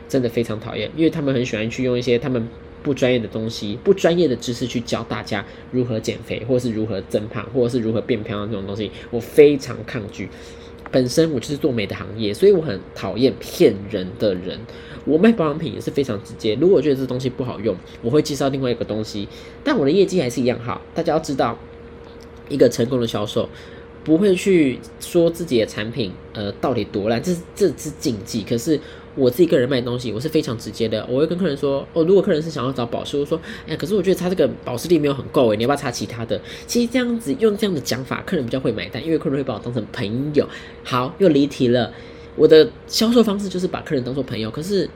[0.08, 2.46] 真的非常讨厌，因为他们很喜欢去用一些他们
[2.82, 10.28] 不专业的东西、不专业的知识去教大家如何减肥，或者是如何增胖，或者是如何变漂亮这种东西，我非常抗拒。
[10.90, 14.58] 本身我就是做美的行业，所以我很讨厌骗人的人。
[15.04, 19.28] 我卖保养品也是非常直接，如果觉得这东西不好用，我会介绍另外一个东西，
[19.62, 20.80] 但我的业绩还是一样好。
[20.94, 21.56] 大家要知道，
[22.48, 23.48] 一个成功的销售
[24.02, 28.42] 不会去说自己的产品呃到底多烂，这是这是禁忌。
[28.42, 28.80] 可是
[29.16, 36.40] 我自己个人卖东西，我是非常直接的，我会跟客人说，哦，如果客人是想要找保湿，我说，哎，可是我觉得他这个保湿力没有很够，哎，你要不要擦其他的？
[36.66, 40.46] 其实这样子用这样的讲法，客人比较会买单，因为客人会把我当成朋友。
[40.84, 41.92] 好，又离题了。
[42.36, 44.86] 我的销售方式就是把客人当做朋友，可是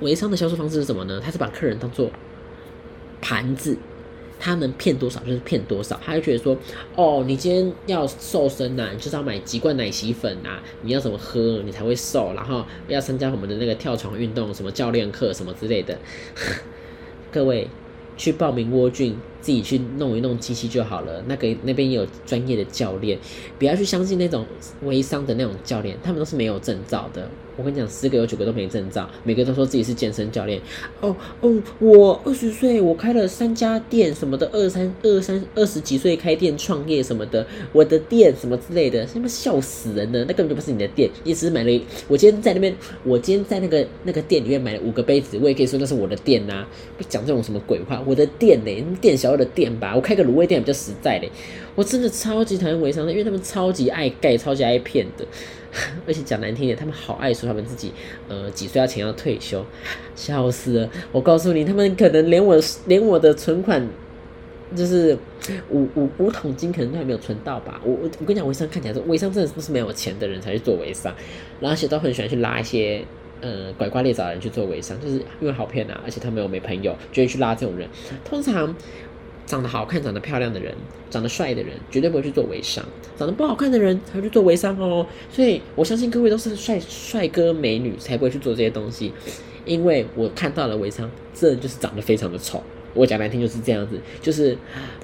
[0.00, 1.20] 微商的销售方式是什么呢？
[1.24, 2.10] 他是把客人当做
[3.20, 3.76] 盘子，
[4.40, 6.00] 他能骗多少就是骗多少。
[6.04, 6.56] 他就觉得说，
[6.96, 15.96] 哦，你今天要瘦身呐，你就是要买几罐奶昔粉啊，你要怎么喝你才会瘦，然后要参加我们的那个跳床运动，什么教练课什么之类的。
[17.30, 17.68] 各位
[18.16, 19.16] 去报名蜗俊。
[19.40, 21.24] 自己去弄一弄机器就好了。
[21.26, 23.18] 那个那边有专业的教练，
[23.58, 24.44] 不要去相信那种
[24.82, 27.26] 微商的那种教练，他们都是没有证照的。
[27.56, 30.60] 我跟你讲，十个有九个都没证照，每个都说自己是健身教练。
[31.00, 40.20] 哦哦，我二十岁，我开了三家店什么的，二三二三二十几岁开店创业什么的，我的店什么之类的，他妈笑死人了。
[40.20, 41.80] 那根本就不是你的店，你只是买了。
[42.08, 46.66] 我今天在那边，我今天在那个那个店里面买了五个杯子，我也可以说那是我的店呐。
[46.96, 48.96] 不讲这种什么鬼话，我的店呢？
[49.00, 51.30] 店小二的店吧，我开个卤味店比较实在嘞。
[51.74, 55.24] 我真的超级讨厌微商的，因为他们超级爱盖，超级爱骗的。
[56.06, 57.92] 而且讲难听点，他们好爱说他们自己，
[58.28, 59.64] 呃，几岁要钱要退休，
[60.16, 60.90] 笑死了！
[61.12, 63.86] 我告诉你，他们可能连我连我的存款，
[64.74, 65.16] 就是
[65.70, 67.80] 五五五桶金，可能都还没有存到吧。
[67.84, 71.14] 我我跟你讲，微商看起来是微商，真的是不是没有钱的人才去做微商，
[71.60, 73.04] 然后而且都很喜欢去拉一些
[73.40, 77.88] 呃拐瓜裂枣的人去做微商，就是因为好骗啊，而且他们又没朋友，就会去拉这种人。
[78.24, 78.74] 通常。
[79.50, 80.72] 长得好看、长得漂亮的人，
[81.10, 82.84] 长得帅的人，绝对不会去做微商；
[83.18, 85.04] 长得不好看的人才会去做微商哦。
[85.28, 89.12] 所以我相信各位都是帅帅哥美女，才不会去做这些东西。
[89.64, 92.62] 因为我看到了微商，这就是长得非常的丑。
[92.94, 94.56] 我讲难听就是这样子，就是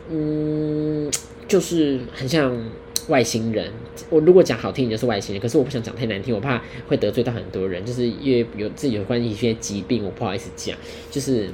[0.09, 1.11] 嗯，
[1.49, 2.57] 就是很像
[3.09, 3.73] 外星人。
[4.09, 5.43] 我如果讲好听，就是外星人。
[5.43, 7.85] 可是我不想讲太难听，我怕会得罪到很多人。
[7.85, 10.77] 就是因为有自己有关一些疾病，我不好意思讲。
[11.11, 11.51] 就是。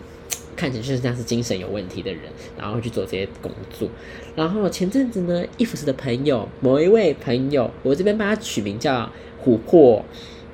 [0.57, 2.23] 看起来就是像是精神有问题的人，
[2.59, 3.89] 然后去做这些工作。
[4.35, 9.11] 然后前阵子呢，伊芙斯的朋友，某一位朋友，我这边帮他取名叫
[9.45, 10.05] 琥珀，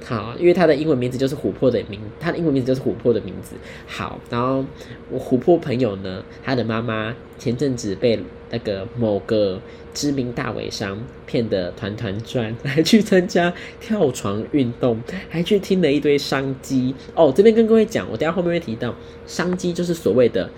[0.09, 3.55] 好，因为他的英文名字就是琥珀的名，他的英文名字就是琥珀的名字。
[3.87, 4.65] 好，然后
[5.11, 8.19] 我琥珀朋友呢，他的妈妈前阵子被
[8.51, 9.61] 那个某个。
[9.95, 17.33] 知名大尾商骗得团团转，还去参加跳床运动，还去听了一堆商机哦。
[17.35, 18.95] 这边跟各位讲，我等下后面会提到，
[19.27, 20.49] 商机就是所谓的，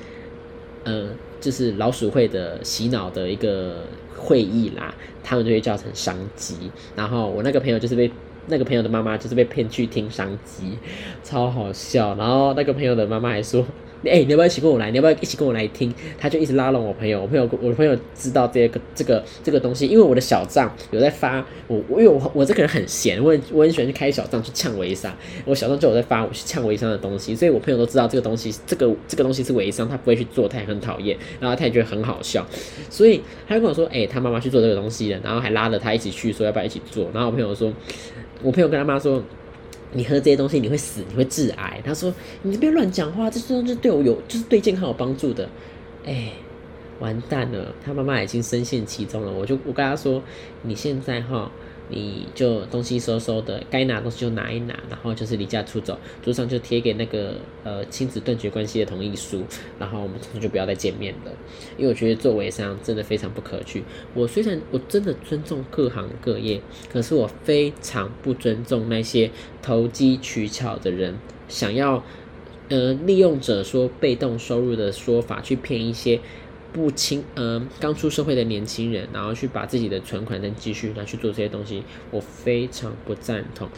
[0.84, 1.08] 呃，
[1.40, 3.84] 就是老鼠会的洗脑的一个
[4.14, 6.70] 会议啦，他们就会叫成商机。
[6.94, 8.10] 然后我那个朋友就是被
[8.46, 10.78] 那个朋友的妈妈就是被骗去听商机，
[11.22, 12.14] 超好笑。
[12.16, 13.64] 然后那个朋友的妈妈还说。
[14.02, 14.90] 哎，你要不要一起跟我来？
[14.90, 15.92] 你要不要一起跟我来听？
[16.18, 32.46] 他就一直拉拢我朋友，我朋友我的朋友知道这个这个这个东西，因为我的小账有在发，我因为我我这个人很闲，我很我很喜欢去开小账去呛微商，我小账就有在发我去呛微商的东西，所以我朋友都知道这个东西，这个这个东西是微商，他不会去做，他也很讨厌，然后他也觉得很好笑，
[32.88, 37.70] 所以他就跟我说，哎，他妈妈去做这个东西了，然后还拉着他一起去，说要不要一起做，然后我朋友说，
[38.42, 39.22] 我朋友跟他妈说。
[39.92, 41.82] 你喝这些东西你会死，你会致癌。
[41.84, 45.48] 他说：“你不要乱讲话，这东西对我有，就是对健康有帮助的。”
[46.06, 46.30] 哎，
[47.00, 49.32] 完蛋了，他妈妈已经深陷其中了。
[49.32, 50.22] 我就我跟他说
[50.62, 51.50] ：“你现在哈。”
[51.90, 59.42] 你就东西收收的，该拿东西就拿一拿，然后就是离家出走，桌上就贴给那个呃亲子断绝关系的同意书，
[59.78, 61.32] 然后我们从此就不要再见面了。
[61.76, 63.82] 因为我觉得做微商真的非常不可取。
[64.14, 72.04] 我虽然我真的尊重各行各业，可是我非常不尊重那些投机取巧的人，想要
[72.68, 76.20] 呃利用者说被动收入的说法去骗一些。
[76.72, 83.68] 不清呃，刚出社会的年轻人，然后去把自己的存款跟积蓄拿去做这些东西，我非常不赞同。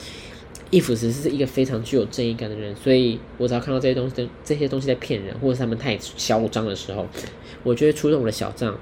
[0.70, 7.06] 易福只是一个非常具有正义感的人，所以我只要看到这些东西，这些东西在骗人，或者是他们太嚣张的时候，
[7.62, 8.78] 我就会出动我的小账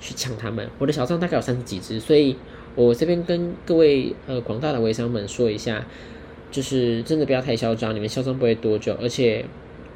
[0.00, 0.68] 去抢他们。
[0.78, 2.36] 我的小账大概有三十几只，所以
[2.74, 5.86] 我这边跟各位呃广大的微商们说一下，
[6.50, 9.44] 就是真的不要太嚣张，你们嚣张不会多久，而且。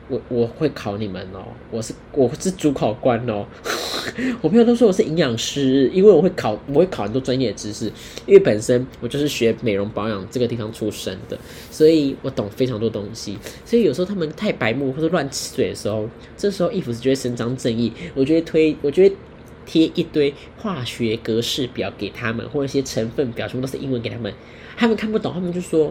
[0.08, 3.46] 我我会考你们哦，我是我是主考官哦。
[4.42, 7.86] 我朋友都说我是营养师，因为我会考我会考很多专业知识，
[8.26, 11.38] 因为本身我就是学美容保养这个地方出身的，
[11.70, 13.38] 所以我懂非常多东西。
[13.64, 19.16] 所以有时候他们太白目或者乱吃嘴的时候，这时候衣服是就会伸张正义，我就会推，我就会
[19.64, 24.30] 贴一堆化学格式表给他们，或者一些成分表，全部都是英文给他们，
[24.76, 25.90] 他们看不懂，他们就说。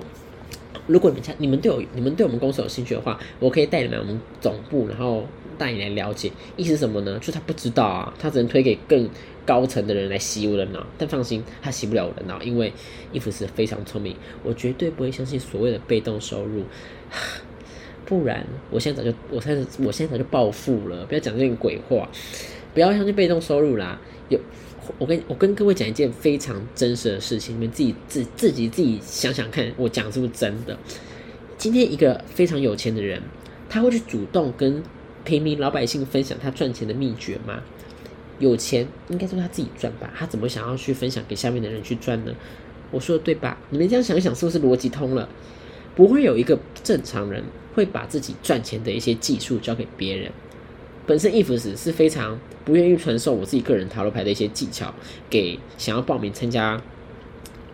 [0.87, 5.25] 如果你们你们对我你们对我们公司有兴趣的话，我可以带你们我们总部，然后
[5.57, 6.31] 带你来了解。
[6.57, 7.17] 意思是什么呢？
[7.19, 9.09] 就他不知道啊，他只能推给更
[9.45, 10.85] 高层的人来洗我的脑。
[10.97, 12.73] 但放心，他洗不了我的脑，因为
[13.11, 16.63] 伊芙是非常聪明，我绝对不会相信所谓的被动收入。
[18.05, 21.05] 不然，我现在早就我现在我现在早就暴富了。
[21.05, 22.09] 不要讲这种鬼话，
[22.73, 23.99] 不要相信被动收入啦。
[24.29, 24.39] 有。
[24.97, 30.77] 我跟我跟各位讲一件非常真实的事情，你们自己自自己自己想想看，我讲是不是真的？
[31.57, 33.21] 今天一个非常有钱的人，
[33.69, 34.83] 他会去主动跟
[35.23, 37.61] 平民老百姓分享他赚钱的秘诀吗？
[38.39, 42.33] 有钱应该说他自己赚吧，他怎么想要去分享给下面的人去赚呢？
[42.91, 43.57] 我说的对吧？
[43.69, 45.29] 你们这样想一想，是不是逻辑通了？
[45.95, 47.43] 不会有一个正常人
[47.75, 50.31] 会把自己赚钱的一些技术交给别人。
[51.05, 54.93] 本身 if 是是非常不愿意传授我自己个人塔罗牌的一些技巧
[55.29, 56.81] 给想要报名参加。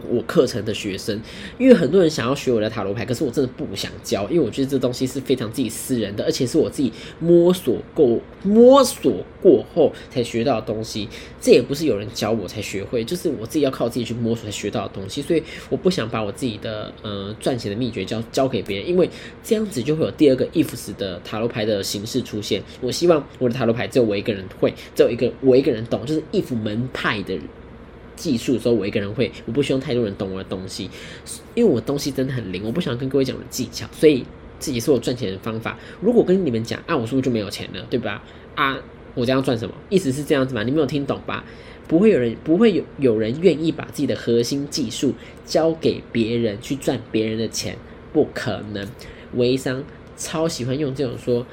[0.07, 1.19] 我课程的学生，
[1.57, 11.07] 因为很多人想要学我的塔罗牌，可是我真的不想教，因为我觉得这东西是非常自己私人的，而且是我自己摸索过、摸索过后才学到的东西。
[11.41, 15.21] 这也不是有人教我才学会，就是我自己要靠自己去摸索才学到的东西。
[15.21, 19.09] 所以我不想把我自己的呃赚钱的秘诀教教给别人，因为
[19.43, 22.61] 这样子就会有第二个 ifs 的塔罗牌的形式出现。
[22.81, 27.37] 我希望我的塔罗牌只有我一个人会，只有一个我一个人懂，就是 if 门派的。
[28.19, 30.89] 技术的时候，我一个人会，我不希望太多人懂我的东西，
[31.55, 34.25] 因为我东西真的很灵，我不想跟各位讲的技巧，所以
[34.59, 35.79] 这也是我赚钱的方法。
[36.01, 38.21] 如果跟你们讲啊，我是不是就没有钱了，对吧？
[38.55, 38.77] 啊，
[39.15, 39.73] 我这样赚什么？
[39.87, 40.63] 意思是这样子吗？
[40.63, 41.45] 你没有听懂吧？
[41.87, 45.13] 不会有人，不会有有人愿意把自己的核心技术
[45.45, 47.77] 交给别人去赚别人的钱，
[48.11, 48.85] 不可能。
[49.35, 49.81] 微商
[50.17, 51.45] 超喜欢用这种说。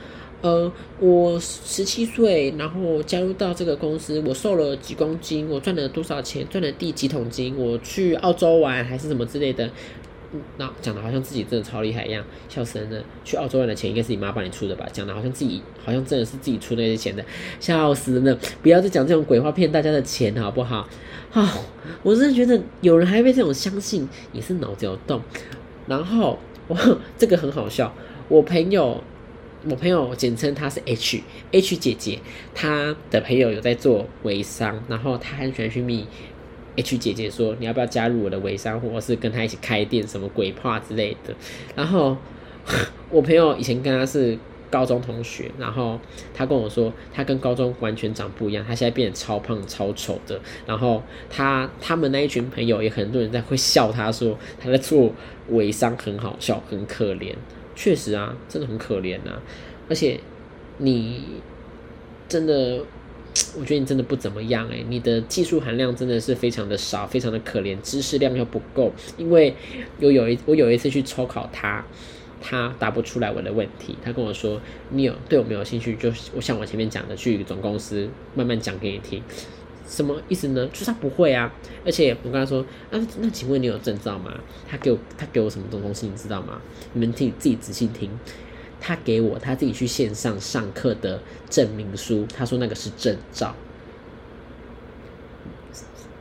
[0.43, 0.71] 呃，
[1.01, 9.69] 我十七岁，然后加入到这个公司，我瘦了几公斤，我赚了多少钱，赚了第几桶金，我去澳洲玩还是什么之类的，
[10.59, 13.03] 那讲的好像自己真的超厉害一样，笑死人了。
[13.25, 14.87] 去澳洲玩的钱应该是你妈帮你出的吧？
[14.93, 17.25] 讲的好像自己好像真的是自己出那些钱的，
[17.59, 18.39] 笑死人了。
[18.63, 20.87] 不要再讲这种鬼话骗大家的钱好不好？
[21.31, 21.65] 好，
[22.03, 25.21] 我真的觉得有人还被这种相信，也是脑子有洞。
[25.87, 27.93] 然后我这个很好笑，
[28.29, 29.03] 我朋友。
[29.69, 32.21] 我朋友简称她是 H H 姐姐，
[32.55, 36.07] 她的朋友有在做微商，然后她很喜欢去密
[36.77, 41.35] H 姐姐说你要不要加入我的微商，或者是跟她一起开店什么鬼话之类的。
[41.75, 42.17] 然后
[43.11, 44.39] 我朋友以前跟她是
[44.71, 45.99] 高中同学，然后
[46.33, 50.41] 她跟我说她跟高中完全长不一样，她现在变得超胖超丑的。
[50.65, 55.13] 然后她他们那一群朋友也很多人在会笑她说她在做
[55.49, 57.35] 微商很好笑很可怜。
[57.77, 59.39] 确实啊，真的很可怜呐，
[59.89, 60.19] 而且
[60.79, 61.23] 你
[62.29, 62.83] 真的，
[63.61, 68.91] 我觉得你真的不怎么样诶，你的技术含量真的是非常的少，非常的可怜，知识量又不够。
[69.19, 69.55] 因为
[70.01, 71.85] 有有一我有一次去抽考他，
[72.41, 74.61] 他答不出来我的问题，他跟我说
[74.91, 75.95] ：“你有对我没有兴趣？
[75.97, 79.23] 就我像我前面讲的，去总公司慢慢讲给你听。”
[79.87, 80.67] 什么意思呢？
[80.69, 81.53] 就是他不会啊，
[81.85, 84.33] 而且我跟他说，啊，那请问你有证照吗？
[84.69, 86.61] 他给我，他给我什么东西，你知道吗？
[86.93, 88.11] 你们听自己仔细听，
[88.81, 93.55] 他给我他自己去线上上课的证明书，他说那个是证照。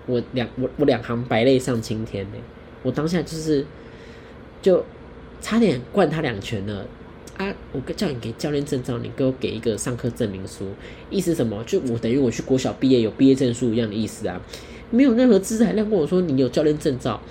[0.05, 2.37] 我两我我两行白泪上青天呢，
[2.83, 3.65] 我当下就是
[4.61, 4.85] 就
[5.41, 6.85] 差点灌他两拳了。
[7.37, 7.53] 啊！
[7.73, 10.65] 我叫你给教练证照，你给我给一个上课证明书，
[11.09, 11.63] 意思什么？
[11.65, 14.41] 就我等于我去国小毕业有毕业证书一样的意思啊！
[14.91, 17.21] 没有任何资材量跟我说你有教练证照，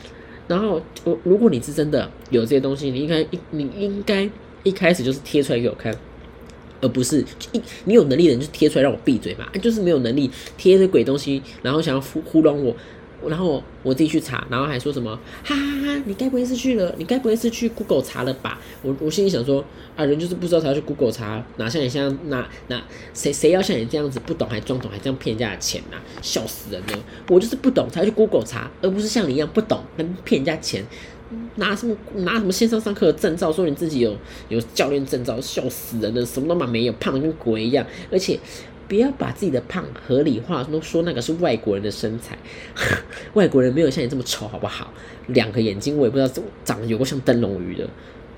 [0.47, 4.29] 然后我如果你是真的有这些东西，你应该一你应该
[4.62, 5.95] 一开始就是贴出来给我看，
[6.81, 9.47] 而不是一你有能力的人就贴出来让我闭嘴嘛！
[9.62, 12.77] 就是没有能力贴这鬼东西，然后想要糊糊弄我。
[13.29, 16.03] 然后我自己去查，然后还说什么哈哈哈！
[16.07, 16.95] 你该不会是去了？
[16.99, 18.61] 你该不会是去 Google 查了吧？
[18.83, 19.65] 我我心里想说
[19.97, 22.83] 啊，人就是不知道才要去 Google 查，哪像你像哪哪
[23.13, 25.97] 谁谁要像你这样子不懂还装懂还这样骗人家的钱呐？
[26.23, 26.99] 笑死人了！
[27.29, 30.85] 我就是不懂才去 Google 查，而不是像你一样不懂能骗人家钱，
[31.57, 34.17] 拿什么拿什么线上上课的证照说你自己有
[34.49, 36.25] 有教练证照，笑死人了！
[36.25, 38.39] 什么都嘛没有，胖的跟鬼一样，而且。
[38.88, 42.37] 不要把自己的胖合理化，都说那个是外国人的身材，
[43.35, 44.92] 外国人没有像你这么丑，好不好？
[45.29, 47.88] 两个眼睛我也不知道长得有个像灯笼鱼的，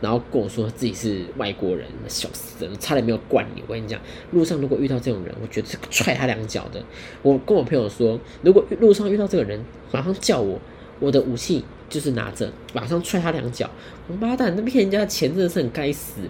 [0.00, 3.62] 然后跟我说自己是外国人，笑死人，差点没有灌你。
[3.66, 6.80] 我跟你讲，路上如果遇到这种人，我觉得是踹他两脚的。
[7.22, 10.61] 我跟我朋友说，如果路上遇到这个人，马上叫我，
[11.00, 13.68] 我的武器就是拿着，马上踹他两脚。
[14.09, 16.20] 王八蛋，那骗人家钱真的是很该死。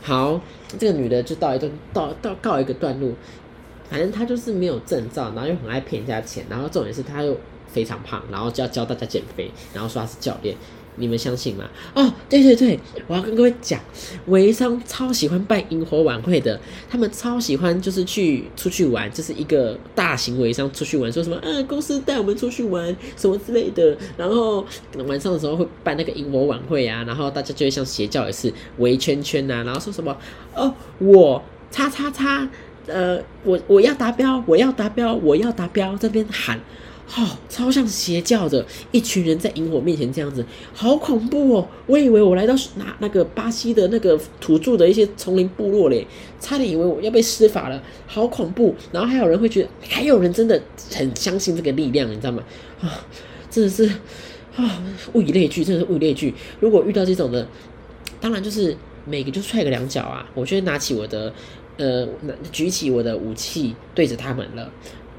[0.00, 0.40] 好，
[0.78, 3.10] 这个女的就到一段到到告一个段落。
[3.88, 10.56] 反正他就是没有证照，然后又很爱骗人家钱，然后重点是他又非常胖，然后就要教大家减肥，然后说他是教练。
[10.98, 11.68] 你们相信吗？
[11.92, 13.78] 哦，对对对，我要跟各位讲，
[14.28, 24.64] 微商超喜欢办萤火晚会的，他们超喜欢就是去出去玩，就是一个大型微商出去玩，说什么嗯，公司带我们出去玩什么之类的，然后
[25.06, 30.16] 晚上的时候会办那个萤火晚会啊，然后大家就会像邪教也是围圈圈呐，然后说什么
[30.54, 32.48] 哦，我叉叉叉，
[32.86, 36.60] 呃，我我要达标，我要达标，我要达标，这边喊。
[37.16, 40.44] 哦，超像邪教的一群人在萤火面前这样子，
[40.74, 41.68] 好恐怖哦！
[41.86, 46.04] 我以为我来到哪那个巴西的那个土著的一些丛林部落嘞，
[46.40, 48.74] 差点以为我要被施法了，好恐怖！
[48.90, 50.60] 然后还有人会觉得，还有人真的
[50.92, 52.42] 很相信这个力量，你知道吗？
[52.80, 53.06] 啊，
[53.48, 53.88] 真的是
[54.56, 56.34] 啊，物以类聚，真的是物以类聚。
[56.58, 57.46] 如果遇到这种的，
[58.20, 60.28] 当然就是每个就踹个两脚啊！
[60.34, 61.32] 我就拿起我的
[61.76, 62.08] 呃，
[62.52, 64.70] 举起我的武器对着他们了。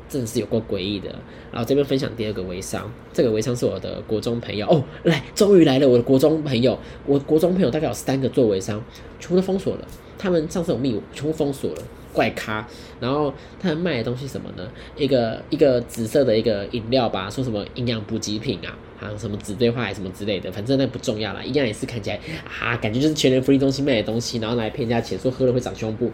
[0.10, 1.10] 真的是有够诡异的。
[1.52, 6.80] 然后这边分享第二个微商，这个微商是我的国中朋友哦，来，终于来了我的国中朋友。
[7.06, 8.82] 我国中朋友大概有三个做微商，
[9.20, 9.86] 全部都封锁了。
[10.18, 11.82] 他们上次有密我，全部封锁了，
[12.14, 12.66] 怪咖。
[13.02, 14.66] 然后他们卖的东西什么呢？
[14.96, 22.18] 一个一个紫色的一个饮料吧，说什么营养补给品啊，还有什么紫锥花什么之类的，反正那不重要了，一样也是看起来
[22.62, 26.10] 啊，感觉就是全人福利中心卖的东西，然后来骗人家钱，说喝了会长胸部。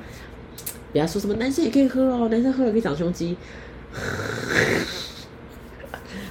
[0.93, 3.35] 人家说什么男生也可以喝哦，男生喝了可以长胸肌。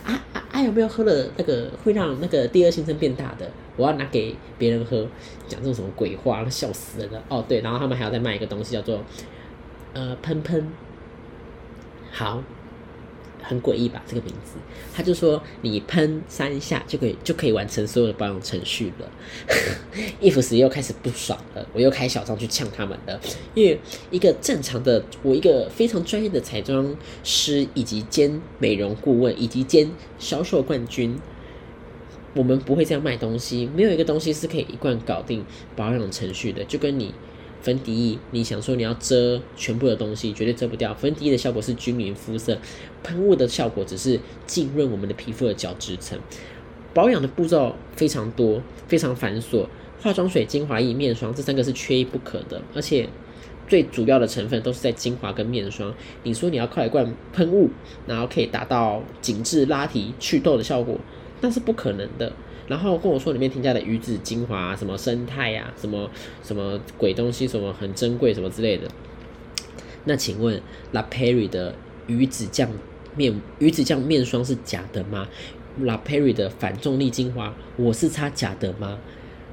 [0.05, 0.63] 啊啊啊！
[0.63, 3.51] 有没有喝了那个会让那个第二性征变大的？
[3.77, 5.07] 我要拿给别人喝，
[5.47, 7.23] 讲这种什么鬼话，笑死人了。
[7.29, 9.03] 哦，对，然后他们还要再卖一个东西，叫做
[9.95, 10.69] 呃喷喷。
[12.11, 12.43] 好。
[13.43, 14.03] 很诡异吧？
[14.07, 14.53] 这个名字，
[14.95, 19.11] 他就说你喷三下就可以就可以完成所有的保养程序了。
[20.21, 23.21] 伊芙斯又开始不爽了，我又开小张去呛他们了。
[23.55, 23.79] 因为
[24.11, 31.19] 一个正常的，我一个非常专业的彩妆师，以及兼美容顾问，以及兼销售冠军，
[32.35, 33.69] 我们不会这样卖东西。
[33.75, 37.13] 没有一个东西是可以一贯搞定保养程序的，就跟你。
[37.63, 40.93] 粉底液，你想说你要遮全部的东西，绝对遮不掉。
[40.93, 42.59] 粉底液的效果是均匀肤色，
[43.03, 46.19] 喷雾的效果只是浸润我们的皮肤的角质层。
[46.93, 49.67] 保养的步骤非常多，非常繁琐。
[50.03, 53.09] 化妆水、精华液、面霜这三个是缺一不可的，而且
[53.69, 55.95] 最主要的成分都是在精华跟面霜。
[56.25, 57.71] 你说你要靠一罐喷雾，
[58.07, 60.99] 然后可以达到紧致拉提、祛痘的效果，
[61.41, 62.33] 那是不可能的。
[62.69, 66.11] 然后跟我说里面添加的鱼子精华，什么生态呀，什么
[66.43, 68.89] 什么鬼东西，什么很珍贵，什么之类的。
[70.05, 70.61] 那请问
[70.93, 71.75] La Perry 的
[72.07, 72.71] 鱼子酱
[73.17, 75.29] 面鱼子酱面霜是假的吗
[75.81, 78.99] ？La Perry 的反重力精华我是擦假的吗？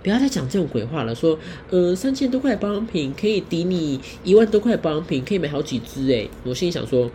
[0.02, 1.38] 不要再讲这种鬼话了，说
[1.70, 6.30] 呃三千多块保养品可以抵你一万多块保养品，可以买好几支诶。
[6.44, 7.10] 我心里想说。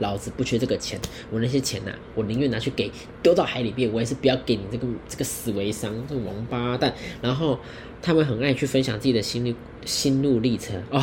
[0.00, 2.90] 老子不缺这个钱，我那些钱呐，我宁愿拿去给
[3.22, 6.92] 丢到海里边，我也是不要给你这个这个死微商，这个王八蛋。
[7.22, 7.58] 然后
[8.02, 11.00] 他们很爱去分享自己的心路心路历程哦，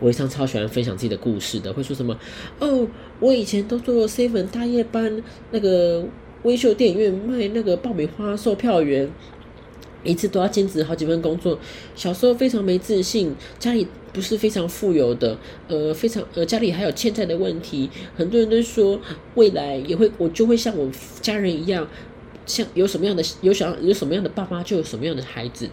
[0.00, 2.18] 微商超喜欢分享自己的故事的，会说什么
[2.58, 2.86] 哦，
[3.20, 6.04] 我以前都做 seven 大夜班，那个
[6.42, 9.10] 微秀电影院卖那个爆米花售票员。
[10.04, 11.58] 一次都要兼职好几份工作，
[11.94, 15.36] 小时候非常没自信，家里不是非常富有的，
[15.68, 17.88] 呃，非常呃，家里还有欠债的问题。
[18.16, 19.00] 很多人都说
[19.34, 21.86] 未来也会，我就会像我家人一样，
[22.46, 25.68] 像有什么样的有想有什么样的爸妈，就有什么样的孩子。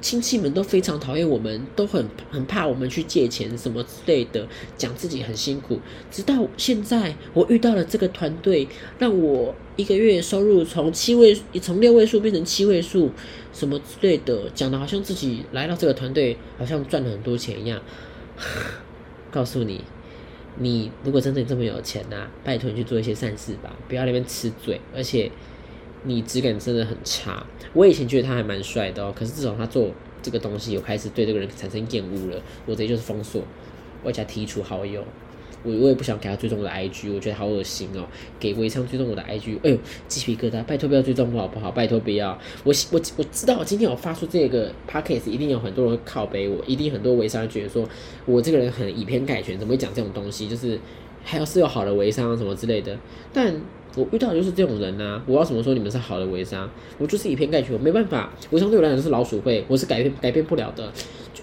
[0.00, 5.80] 亲戚们都非常讨厌我们，都很很怕我们去借钱什么之类的，讲自己很辛苦。
[6.10, 13.10] 直到现在，我遇到了这个团队，让我一个月收入从七位从六位数变成七位数，
[13.52, 17.82] 什么之类的，讲的好像自己来到这个团队，好像赚了很多钱一样。
[19.32, 19.84] 告诉你，
[20.58, 25.30] 你如果真的这么有钱呐，拜托你去做一些善事吧，不要那边吃嘴，而且。
[26.04, 27.44] 你质感真的很差。
[27.74, 29.90] 我以前觉得他还蛮帅的哦，可是自从他做
[30.22, 32.42] 这个东西，我开始对这个人产生厌恶了。
[32.66, 33.42] 我直接就是封锁，
[34.04, 35.04] 外加剔除好友。
[35.64, 38.06] 我我也不想给他追踪我的 IG，我觉得好恶心哦。
[38.38, 40.62] 给微商追踪我的 IG，哎呦，鸡皮疙瘩！
[40.64, 41.72] 拜托不要追踪我好不好？
[41.72, 42.30] 拜托不要。
[42.62, 47.86] 我我我知道今天我发出这个 p o c a s t 一定有很多人会靠背我，一定很多微商觉得说
[48.24, 50.48] 我这个人很以偏概全，怎么会讲这种东西？
[50.48, 50.78] 就是
[51.24, 52.96] 还有是有好的微商什么之类的，
[53.32, 53.60] 但。
[53.98, 55.20] 我遇到的就是这种人呐！
[55.26, 56.70] 我要怎么说你们是好的微商？
[56.98, 58.32] 我就是以偏概全，我没办法。
[58.50, 60.92] 微商对我来讲是老鼠会，我是改变改变不了的。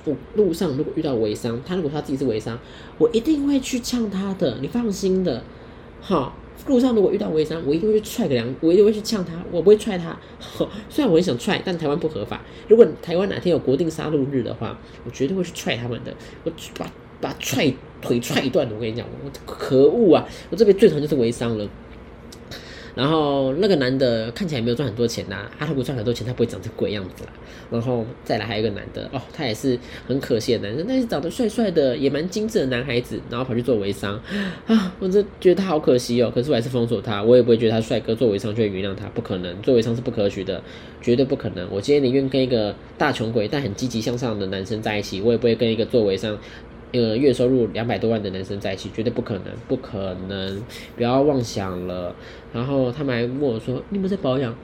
[0.05, 2.57] 我路上如果遇到微商，他如果他自己是微商，
[2.97, 5.43] 我一定会去呛他的，你放心的。
[5.99, 6.37] 好，
[6.67, 10.17] 路上如果遇到微商，我一定会去踹个两，我一定会去呛他，我不会踹他。
[10.89, 12.41] 虽然我很想踹，但台湾不合法。
[12.69, 18.69] 如果台湾哪天有国定杀戮日的话，我绝对会去踹他们的，我把把踹腿踹断。
[18.71, 20.27] 我跟你讲，我可恶啊！
[20.51, 21.67] 我这边最疼就是微商了。
[22.95, 27.29] 然后那个男的看起来没有赚很多钱呐，他如果赚很多钱，他不会长成鬼样子啦。
[27.69, 29.77] 然后再来还有一个男的哦，他也是
[30.07, 34.19] 很可惜的男生，但是长得帅帅的，也蛮精致的男孩子，然后跑去做微商
[34.67, 36.31] 啊，我真觉得他好可惜哦。
[36.33, 40.61] 可是我还是封锁他，我也不会觉得他帅哥做微商就会原谅他，不可能，做微商是不可取的，
[41.01, 41.67] 绝对不可能。
[41.71, 46.37] 我今天宁愿跟一个大穷鬼但很积极向上的男生在一起，我也不会跟一个做微商。
[46.97, 50.63] 呃，月收入两百多万的男生在一起，绝对不可能，不可能，
[50.95, 52.15] 不要妄想了。
[52.53, 54.55] 然后他们还问我说：“你有没有在保养？”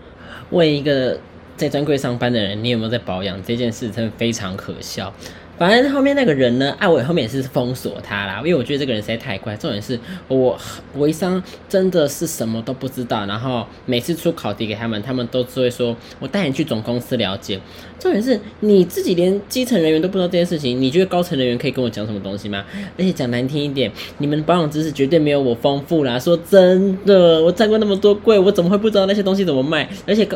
[0.51, 1.19] 问一个
[1.57, 3.41] 在专柜上班的人，你有没有在保养？
[3.43, 5.13] 这件事真的非常可笑。
[5.61, 9.55] 反正后面那个人呢，艾伟后面也是封锁他啦，因为我觉得这个人实在太怪。
[9.55, 10.59] 重点是我
[10.95, 11.39] 微商
[11.69, 17.59] 真的是什么都不知道，然后每次出考题给他们，他们都只会说我带你去总公司了解。
[17.99, 22.65] 重点是你自己连基层人员都不知道这件事情，你觉得高层人员可以跟我讲什么东西吗？
[22.97, 26.17] 而且讲难听一点，你们保养知识绝对没有我丰富啦。
[26.17, 29.87] 说真的，我站过那么多柜，我怎么会不知道那些东西怎么卖？
[30.07, 30.27] 而且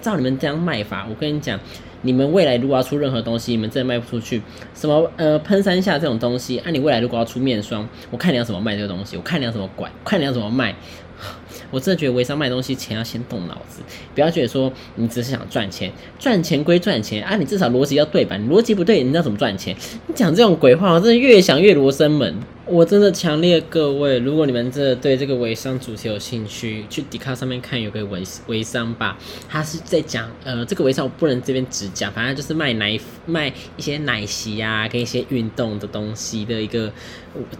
[0.00, 1.60] 照你们这样卖法，我跟你讲。
[2.06, 4.40] 你们未来如果要出任何东西，你们真的卖不出去。
[4.74, 10.74] 什么呃喷三下这种东西，啊，你未来如果要出面霜，我看你要怎么卖这个东西，我看你要怎么管，看你要怎么卖。
[11.72, 13.80] 我真的觉得微商卖东西前要先动脑子，
[14.14, 18.36] 不要觉得说你只是想赚钱，赚钱归赚钱啊，你至少逻辑要对吧？
[18.36, 19.74] 你逻辑不对，你要怎么赚钱？
[20.06, 22.34] 你讲这种鬼话，我真的越想越罗生门。
[22.68, 29.16] 我真的强烈各位，如果你们真的对这个微商主题有兴趣，去迪卡上面看有个微微商吧，
[29.48, 36.92] 他是在讲呃这个微商我不能这边只讲，反正就是卖奶卖一些奶昔啊跟一些运动的东西的一个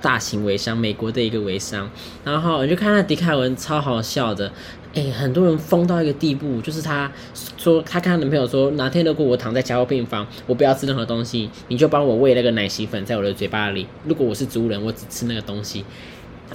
[0.03, 1.89] 大型微商，美国的一个微商，
[2.25, 4.51] 然后我就看到迪卡文超好笑的。
[4.97, 7.13] 哎，很多人疯到一个地步，就是他
[7.59, 13.87] 说他跟他男朋友说，哪天如果我躺在加护病房，我不要吃任何东西，你就帮我喂那个奶昔粉在我的嘴巴里。
[14.05, 15.85] 如果我是植物人，我只吃那个东西。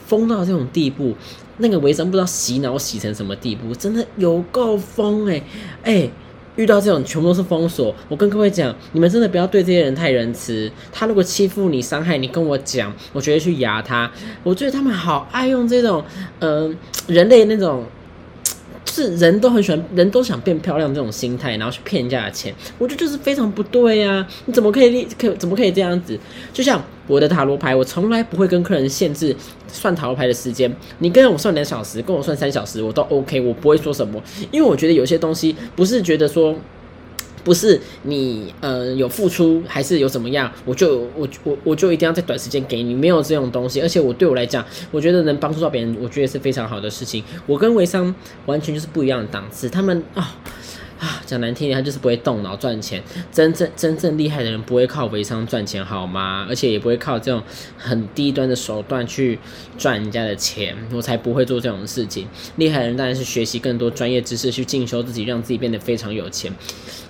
[0.08, 1.14] 疯到这种地步，
[1.58, 5.44] 那个维生不知道洗脑洗成什么地步，真的有够疯哎
[5.84, 6.10] 哎！
[6.56, 7.94] 遇到这种全部都是封锁。
[8.10, 10.72] 我跟各位讲，你们真的不要对这些人太仁慈。
[10.92, 14.12] 他如果欺负你、伤害你，跟我讲，我绝对去压他。
[14.42, 16.04] 我觉得他们好爱用这种
[16.40, 16.76] 嗯
[17.06, 17.86] 人类那种。
[18.92, 24.28] 是人都很喜欢，人都想变漂亮这种心态，然后去骗人家的钱，我觉得就是非常不对呀！
[24.46, 26.20] 你怎么可以立可怎么可以这样子？
[26.52, 29.36] 就像我的塔罗牌，我从来不会跟客人限制
[29.68, 30.70] 算塔罗牌的时间，
[31.00, 34.22] 你跟我算两小时，跟我算三小时，我都 OK，我不会说什么，
[34.52, 36.54] 因为我觉得有些东西不是觉得说。
[37.44, 43.82] 不是你呃有付出还是有怎么样，我就我我我就一定要在短时间给你，没有这种东西。
[43.82, 47.24] 而且我对我来讲，我觉得能帮助到别人，我觉得是非常好的事情。
[47.46, 48.14] 我跟微商
[48.46, 50.36] 完全就是不一样的档次，他们啊。
[51.02, 53.02] 啊， 讲难听点，他就是不会动脑赚钱。
[53.32, 56.46] 真正真正厉害的人不会靠微商赚钱，好吗？
[56.48, 57.42] 而且也不会靠这种
[57.76, 59.40] 很低端的手段去
[59.80, 60.78] 赚人家的钱。
[60.94, 62.28] 我才不会做这种事情。
[62.58, 66.54] 厉害的人当然是学习更多专业知识，去进修自己，让自己变得非常有钱。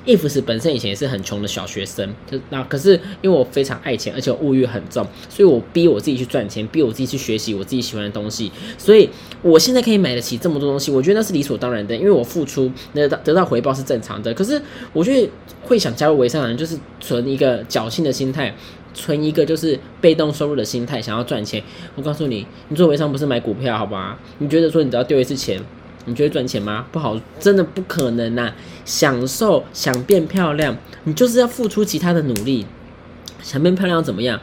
[0.06, 8.52] if 是本身以前也是很穷的小学生，就那可是因为我非常爱钱，而且物欲很重，所以我逼我自己去赚钱，逼我自己去学习我自己喜欢的东西。
[8.80, 9.08] 所以
[9.44, 13.81] 我现在可以买得起这么多东西，我觉得那是理所当然的，因为我付出那得到回报是。
[13.84, 14.62] 正常的，可是
[14.94, 15.30] 我觉得
[15.64, 18.54] 会想加入微商的人，就是存一个侥幸的心态，
[18.94, 21.62] 存一个就是被动收入的心态，想要赚钱。
[21.96, 24.18] 我告诉你，你做微商不是买股票，好吧？
[24.40, 25.62] 你觉得说你只要丢一次钱，
[26.06, 26.86] 你觉得赚钱吗？
[26.92, 28.52] 不好，真的不可能呐！
[28.86, 32.66] 享受想变漂亮，你就是要付出其他的努力。
[33.42, 34.40] 想变漂亮怎么样？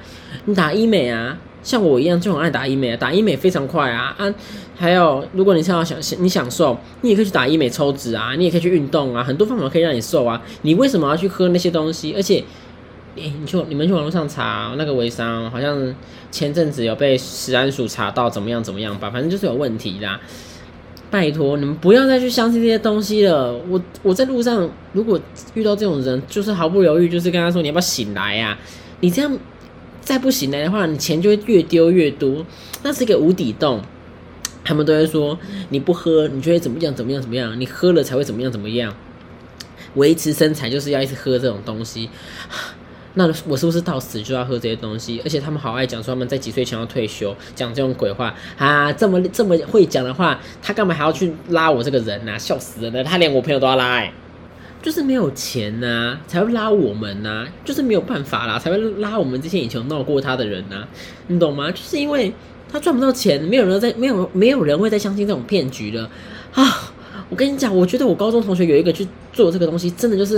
[0.47, 1.39] 你打医美啊。
[1.63, 4.33] 像我一样就很爱打医美，打医美非常快啊啊！
[4.77, 10.41] 还有，如果你想要想你想瘦，你也可以去打医美抽脂啊，你也可以去运动啊，很多方法可以让你瘦啊。
[10.63, 12.15] 你为什么要去喝那些东西？
[12.15, 12.43] 而且，
[13.17, 15.95] 诶，你去你们去网络上查那个微商，好像
[16.31, 20.21] 前阵子有被食安署查到怎么样怎么样吧，反正就是有问题啦。
[21.11, 23.53] 拜托你们不要再去相信这些东西了。
[23.69, 25.19] 我我在路上如果
[25.55, 28.57] 遇到这种人，就是毫不犹豫，就是跟他说你要不要醒来呀？
[29.01, 29.37] 你这样。
[30.09, 32.47] 再不醒来的话，你钱就会越丢越多，
[32.83, 33.83] 那是一个无底洞。
[34.65, 35.39] 他们都会说，
[35.69, 38.95] 你不喝，你就会怎么样怎么样怎么样，你喝了才会怎么样怎么样。
[39.97, 42.09] 维持身材就是要一直喝这种东西。
[43.13, 45.21] 那我是不是到死就要喝这些东西？
[45.23, 48.91] 而且他们好爱讲说他们在几岁前要退休，讲这种鬼话啊！
[48.91, 52.39] 这么这么会讲的话，他干嘛还要去拉我这个人呢？
[52.39, 53.05] 笑死人了！
[53.05, 54.11] 他连我朋友都要拉哎。
[54.83, 60.87] 就是没有钱呐，才会拉我们呐，就是没有办法啦，才会拉我们这些以前闹过他的人呐，
[61.26, 61.70] 你懂吗？
[61.70, 62.33] 就是因为
[62.70, 66.09] 他赚不到钱，没有人在，没有没有人会再相信这种骗局了
[66.55, 66.93] 啊！
[67.29, 70.37] 我跟你讲，我觉得我高中同学有一个去做这个东西，真的就是，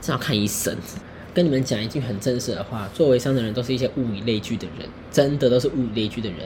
[0.00, 0.74] 真要看医生。
[1.34, 6.38] 跟你们讲一句很真实的话，做微商的人都是一些物以类聚的人，真的都是物以类聚的人。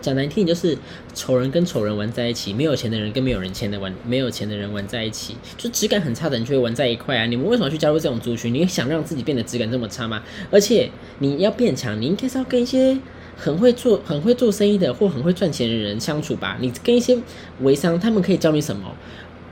[0.00, 0.78] 讲难听，就是
[1.14, 7.26] 丑人跟丑人玩在一起，没有钱的人跟没有人钱的玩，没有钱的人玩在一起，就质感很差的人就会玩在一块啊！
[7.26, 8.54] 你们为什么去加入这种族群？
[8.54, 10.22] 你想让自己变得质感这么差吗？
[10.50, 12.96] 而且你要变强，你应该是要跟一些
[13.36, 16.56] 很会做、很会做生意的或很会赚钱的人相处吧？
[16.60, 17.18] 你跟一些
[17.60, 18.94] 微商，他们可以教你什么？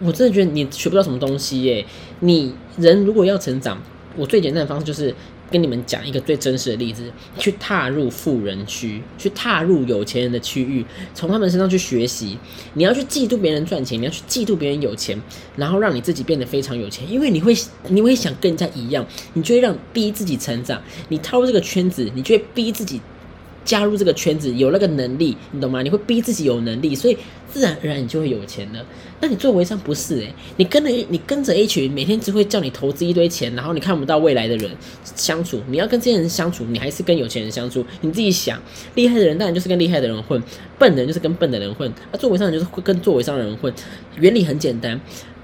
[0.01, 1.85] 我真的觉得你学不到什么东西耶！
[2.21, 3.83] 你人如果要成长，
[4.17, 5.15] 我最简单的方式就是。
[5.51, 10.85] 跟你们讲一个最真实的例子：去踏入富人区，去踏入有钱人的区域，
[11.15, 12.39] 从他们身上去学习。
[12.75, 15.21] 你要去嫉妒别人赚钱，你要去嫉妒别人有钱，
[15.57, 17.55] 然后让你自己变得非常有钱，因为你会，
[17.89, 20.83] 你会想跟人家一样，你就会让逼自己成长。
[21.09, 23.01] 你踏入这个圈子，你就会逼自己。
[23.67, 25.83] 加入这个圈子有那个能力，你懂吗？
[25.83, 27.19] 你会逼自己有能力，所以
[27.53, 28.83] 自然而然你就会有钱了。
[29.21, 34.71] 那你做微商不是诶，你跟着你跟着 A 群，每天只会叫你投资一堆钱，然后你看不到未来的人
[35.03, 35.61] 相处。
[35.69, 37.85] 你要跟这些人相处，你还是跟有钱人相处？
[38.03, 38.63] 你自己想，
[38.95, 40.41] 厉害的人当然就是跟厉害的人混，
[40.79, 41.93] 笨的人就是跟笨的人混。
[42.13, 43.73] 那做微商就是会跟做微商的人混。
[44.21, 45.01] 原理很简单，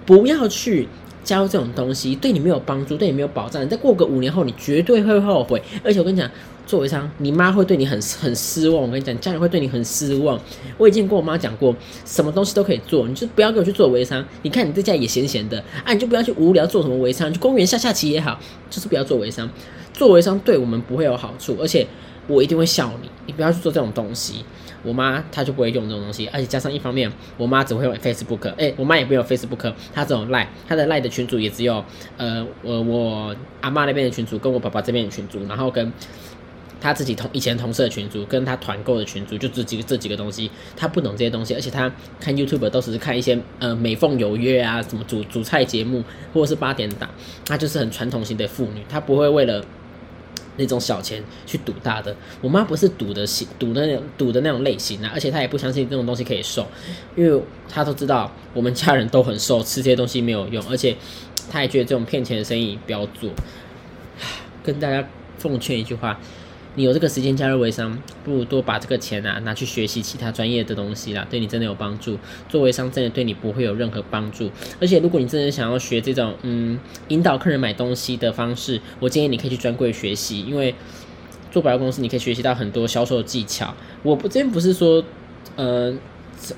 [0.07, 0.87] 不要去
[1.25, 3.69] 加入这种东西，对你没有帮助，对你没有保障。
[3.69, 5.63] 再过个五年后，你绝对会后悔。
[5.85, 6.31] 而且我跟你讲。
[6.65, 8.83] 做微商，你妈会对你很很失望。
[8.83, 10.41] 我跟你讲，家人会对你很失望。
[10.79, 11.75] 我已经跟我妈讲过，
[12.07, 14.25] 什么东西都可以做，你就不要给我去做微商。
[14.43, 18.39] 你看你在家也闲闲的啊，你就不要去无聊做什么微商，去公园下下棋也好，
[18.71, 19.51] 就是不要做微商。
[19.93, 21.85] 做微商对我们不会有好处，而且
[22.29, 23.11] 我一定会笑你。
[23.27, 24.45] 你不要去做这种东西。
[24.83, 28.53] 我妈她就不会用这种东西，而且加上一方面，我妈只会用 Facebook。
[28.57, 31.85] 哎，我妈也不用 Facebook，她这种赖，她的赖的群主也只有
[32.17, 35.93] 呃，我我阿妈那边的群主，跟我爸爸这边的群主，然后跟。
[36.81, 46.03] 她自己同以前同事的群组，跟她团购的群组，就这几个这几个东西，她不懂这些东西，而且她看 YouTube 都只是看一些呃美凤有约啊，什么煮煮菜节目，
[46.35, 47.09] 或者是八点档，
[47.47, 49.65] 她就是很传统型的妇女，她不会为了
[50.57, 52.15] 那种小钱去赌大的。
[52.41, 56.67] 我妈不是赌的型，赌的那赌的那种类型啊，而且她也不相信这种东西可以瘦，
[57.17, 60.97] 因为她都知道我们家人都很瘦，吃这些东西没有用，而且
[61.51, 63.31] 她也觉得这种骗钱的生意不要做。
[64.63, 65.07] 跟大家
[65.39, 66.19] 奉劝一句话。
[66.75, 72.19] 你有这个时间加入微商，不如多把这个钱啊拿去学习其他专业的东西啦，对你真的有帮助。
[72.49, 74.51] 做微商真的对你不会有任何帮助，
[74.81, 80.75] 而且如果你真的想要学这种嗯引导客人买东西的方式，我建议你可以去专柜学习，因为
[81.51, 83.75] 做百货公司你可以学习到很多销售技巧。
[84.03, 85.05] 我不这边不是说
[85.57, 85.95] 呃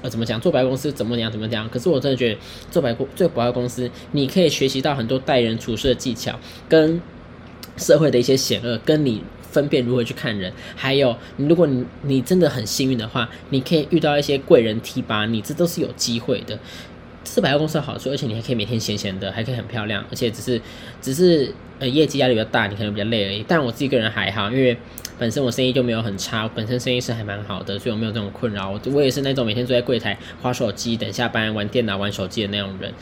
[0.03, 2.39] 呃怎么讲做百货公司怎么样怎么样，可是我真的觉得
[2.71, 6.39] 做百货做百货公司你可以学习到很多待人处事的技巧，
[6.69, 7.03] 跟
[7.77, 9.21] 社会的一些险恶，跟你。
[9.55, 16.59] 分辨如何去看人，还有，如果你你真的很幸运的话，你可以遇到一些贵人提拔你，这都是有机会的。
[17.23, 20.61] 四百货公司的好处，而且你还可以每天闲闲的，还可以很漂亮，而且只是
[21.01, 23.45] 只是呃业绩压力比较大，你可能比较累而已。
[23.47, 24.77] 但我自己个人还好，因为
[25.19, 28.71] 本身我生意就没有很差，本身生意是还蛮好的，所以我没有这种困扰。
[28.71, 32.93] 我我也是那种每天坐在柜台划手机等下班玩电脑玩手机的那种人。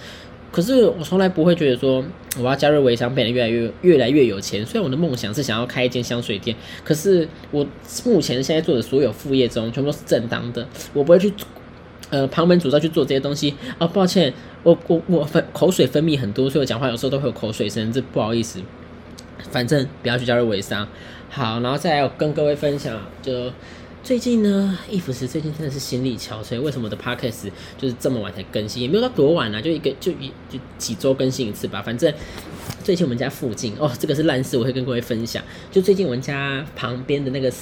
[0.53, 2.05] 可是我从来不会觉得说
[2.38, 4.64] 我要加入微商变得越来越越来越有钱。
[4.64, 7.66] 虽然我的梦想是想要开一间香水店，可是我
[8.05, 11.32] 目前现在做的所有副业中全部都是正当的，我不会去
[12.11, 13.55] 呃旁门左道去做这些东西。
[13.78, 14.32] 哦，抱歉，
[14.62, 18.61] 我我我分口水分泌很多，所以我讲话有时候都会有口水声，这不好意思。
[19.50, 20.86] 反正不要去加入微商。
[21.30, 23.50] 好，然后再跟各位分享就。
[24.03, 26.61] 最近呢，易服时最近真的是心力憔悴。
[26.61, 28.82] 为什么我的 podcast 就是这么晚才更新？
[28.82, 31.80] 也没有到多晚啊，就一个就一就几周更新一次吧。
[31.80, 32.12] 反正
[32.82, 35.42] 最近我们家附近哦，这个是烂事，我会跟各位分享。
[35.70, 37.53] 就最近我们家旁边的那个。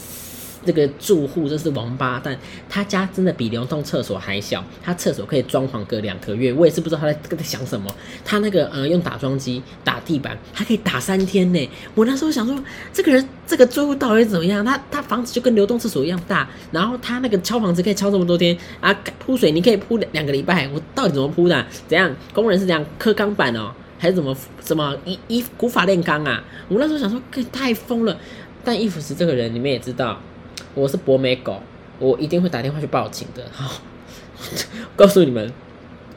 [0.64, 2.38] 这个住户真是王八蛋，
[2.68, 7.90] 他家真的比流动厕所还小，他厕所可以装潢个两个月，我也是不知道他在在想什么。
[8.24, 11.70] 他那个呃用打桩机打地板，还可以打三天呢。
[11.94, 12.56] 我那时候想说，
[12.92, 14.64] 这个人这个住户到底怎么样？
[14.64, 20.68] 他他房子就跟流动厕所一样大，然后他那个敲房子可以敲这么多天啊，铺水你可以铺两两个礼拜。
[20.74, 21.66] 我到底怎么铺的？
[21.88, 22.14] 怎样？
[22.34, 26.44] 工人是怎样刻钢板哦，还是怎么怎么一一古法炼钢啊？
[26.68, 28.16] 我那时候想说，太疯了。
[28.62, 30.20] 但伊夫斯这个人，你们也知道。
[30.74, 31.60] 我是博美狗，
[31.98, 33.44] 我一定会打电话去报警的。
[33.52, 33.80] 好，
[34.94, 35.52] 告诉你们，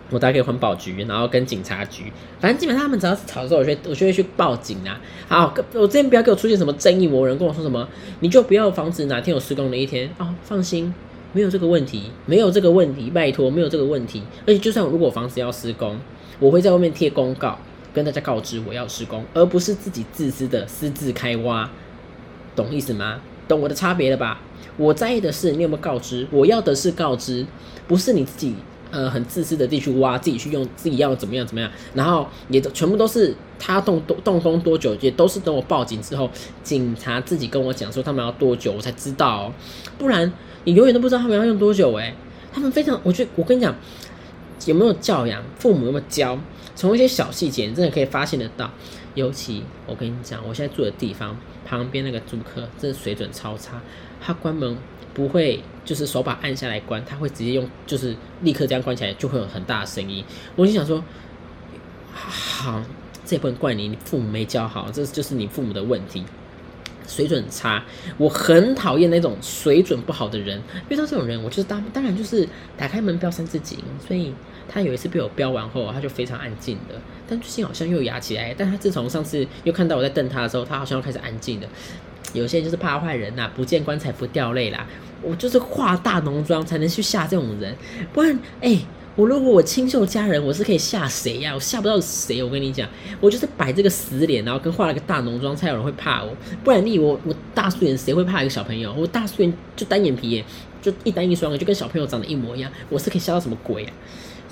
[0.10, 5.01] 我打给环保局，然后跟警察局，反正基本上他们只要是吵的时候，我就我就会去报警啊。
[5.28, 7.88] 好，我这边不要给我出现什么正义魔人跟我说什么，
[8.20, 10.34] 你就不要防止哪天有施工的一天哦。
[10.43, 10.93] 放心，
[11.34, 14.22] 没有这个问题，没有这个问题，拜托，没有这个问题。
[14.45, 15.97] 而且就算如果房子要施工，
[16.39, 17.58] 我会在外面贴公告，
[17.91, 21.70] 跟大家告知我要施工，而不是自己自私的私自开挖，
[22.56, 23.20] 懂意思吗？
[23.48, 24.39] 懂我的差别了吧？
[24.76, 27.46] 我在意的是你有没有告知，我要的是告知，
[27.88, 28.56] 不是你自己
[28.89, 36.28] 呃很自私的地去挖，自己去用，自己要怎么样怎么样，然后也都全部都是他动动动工多久，也都是等我报警之后，
[36.64, 39.54] 警察自己跟我讲说他们要多久，我才知道，
[40.00, 40.34] 不然
[40.64, 42.16] 你永远都不知道他们要用多久哎，
[42.52, 43.76] 他们非常，我觉得我跟你讲，
[44.66, 46.36] 有没有教养，父母有没有教，
[46.76, 48.72] 从一些小细节，你真的可以发现得到。
[49.16, 53.82] 尤其我跟你讲，我现在住的地方旁边那个租客，真的水准超差。
[54.20, 54.78] 他关门
[55.14, 60.24] 不会就是手把按下来关，他会直接用就是立刻这样关起来，就会有很大的声音。
[60.55, 61.03] 我就想说，
[62.14, 62.82] 好，
[63.26, 66.24] 这也不能怪你，你父母没教好，这就是你父母的问题。
[67.05, 67.84] 水准差，
[68.18, 70.61] 我很讨厌那种水准不好的人。
[70.88, 72.47] 遇到这种人，我就是当当然就是
[72.78, 73.78] 打开门标三字经。
[74.07, 74.34] 所以
[74.68, 76.95] 他有一次被我标完后，他就非常安静的。
[77.28, 78.53] 但最近好像又压起来。
[78.57, 81.68] 但他自从上次又看到我在瞪他的时候，他好像又开始安静的。
[82.34, 84.88] 有些人就是怕坏人呐，不见棺材不掉泪啦。
[85.22, 87.76] 我就是化大浓妆才能去吓这种人，
[88.11, 88.80] 不然哎。
[89.16, 91.53] 我如果我清秀佳人，我是可以吓谁呀？
[91.53, 92.41] 我吓不到谁。
[92.41, 92.89] 我跟你讲，
[93.22, 96.36] 我就是摆这个死脸，然后跟化了个大浓妆，才有人会怕我。
[96.64, 98.91] 不然你我我大素颜，谁会怕一个小朋友？
[98.91, 100.43] 我大素颜就单眼皮耶，
[100.82, 102.72] 就一单一双的，就跟小朋友长得一模一样。
[102.89, 103.93] 我是可以吓到什么鬼啊？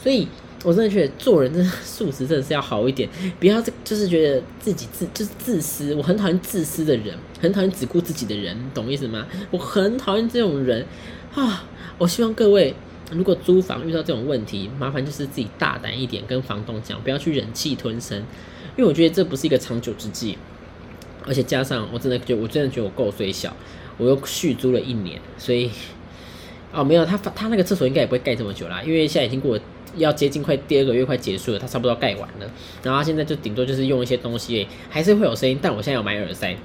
[0.02, 0.28] 所以
[0.64, 5.94] 我真的觉得做人真的素质真的是要好一点， 不要这就是觉得自己自就是自私。
[5.96, 9.28] 我很讨厌自私的人，很讨厌只顾自己的人，懂意思吗？
[9.52, 10.86] 我很讨厌这种人
[11.34, 11.66] 啊！
[11.98, 12.74] 我希望各位。
[13.14, 18.18] 如果租房遇到这种问题，麻烦就是自己大胆一点，跟房东讲，不要去忍气吞声，
[18.78, 20.38] 因为我觉得这不是一个长久之计。
[21.26, 23.54] 而且加上我真的觉得，我真的觉得我够虽小，
[23.98, 25.70] 我又续租了一年，所以
[26.72, 29.62] 哦没有他他那个厕所应该也不会盖这么久啦，因为现在已经过了
[29.96, 32.52] 要接近快第二个月快结束了，他差不多盖完了，
[32.84, 36.56] 然后现在就顶多就是用一些东西，还是会有声音，但我现在有买耳塞，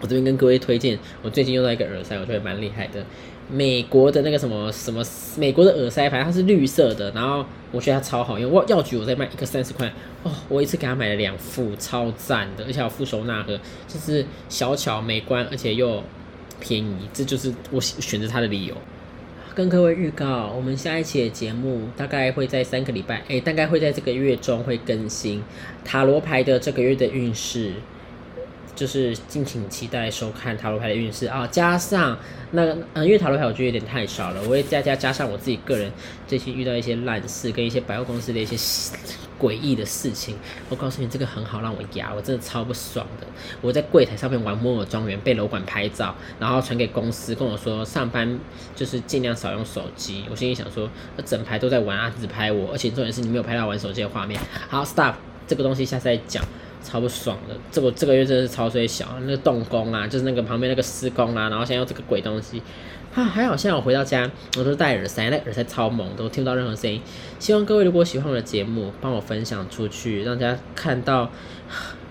[0.00, 3.04] 我这边跟各位推荐，我最近用到一个耳塞，我觉得蛮厉害的。
[3.50, 5.02] 美国的那个什么什么，
[5.38, 7.42] 美国的耳塞牌，它是绿色的，然后
[7.72, 8.50] 我觉得它超好用。
[8.50, 9.90] 我药局我在卖一个三十块，
[10.22, 16.04] 哦，我一次给他买了两副，超赞的，而且有附收纳盒，就是小巧美观，而且又
[16.60, 18.74] 便宜，这就是我选择它的理由。
[19.58, 25.42] 跟各位预告，我们下一期的节目大概会在三个礼拜，哎，大概会在这个月中会更新
[25.84, 27.72] 塔罗牌的这个月的运势。
[28.78, 32.16] 就是敬请期待收看塔罗牌的运势啊，加上
[32.52, 32.62] 那
[32.94, 35.90] 嗯，因为塔罗牌我觉得有点太少了，我会再加加上我自己个人
[36.28, 38.56] 最近遇到一些烂事，跟一些百货公司的一些
[39.36, 40.36] 诡异的事情。
[40.68, 43.26] 我告诉你，这个很好让我压，我真的超不爽的。
[43.60, 48.38] 我在柜台上面玩摩尔庄园，被楼管拍照，然后传给公司，跟我说上班
[48.76, 50.24] 就是尽量少用手机。
[50.30, 54.40] 我心里想说，那整排都在玩啊，只拍我，而且重点是你没有拍到玩手机的画面。
[54.68, 55.14] 好，stop，
[55.48, 56.44] 这个东西下次再讲。
[56.82, 62.62] 超不爽的，这个这个月真的是超水小，那个动工啊，就是那个旁边那个施工啊，然后现在用这个鬼东西，
[63.14, 67.00] 啊，还好现在我回到家，我都戴耳塞，那耳塞超猛，都听不到任何声音。
[67.38, 71.30] 希望各位如果喜欢我的节目，帮我分享出去，让大家看到。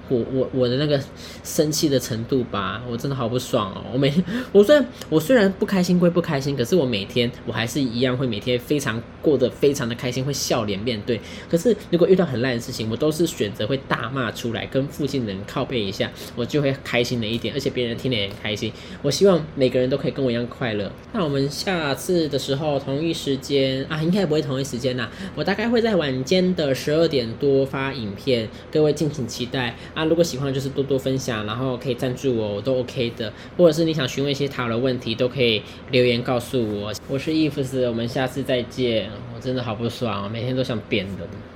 [0.09, 0.99] 我我我的那个
[1.43, 3.81] 生气的程度吧，我真的好不爽哦！
[3.93, 4.13] 我每，
[4.51, 11.19] 我虽然我虽然不开心归不开心，可是我每天我还是一样会每天非常过得非常的开心，会笑脸面对。
[11.49, 18.71] 可是如果遇到很烂的事情，我都是选择会大骂出来，跟附近人靠背一下，我就会开心了一点，而且别人听了也很开心。
[19.01, 20.91] 我希望每个人都可以跟我一样快乐。
[21.13, 29.75] 那我们下次的时候同一时间啊，应该不会同一时间呐，我大概会在晚间的十二点多发影片，各位敬请期待。
[29.97, 33.33] 啊，如果喜欢就是多多分享，然后可以赞助我，我都 OK 的。
[33.57, 36.93] 或者是你想询问一些塔罗问题，都可以留言告诉我。
[37.07, 39.09] 我是 EFS，，我们下次再见。
[39.35, 41.27] 我真的好不爽，每天都想扁人。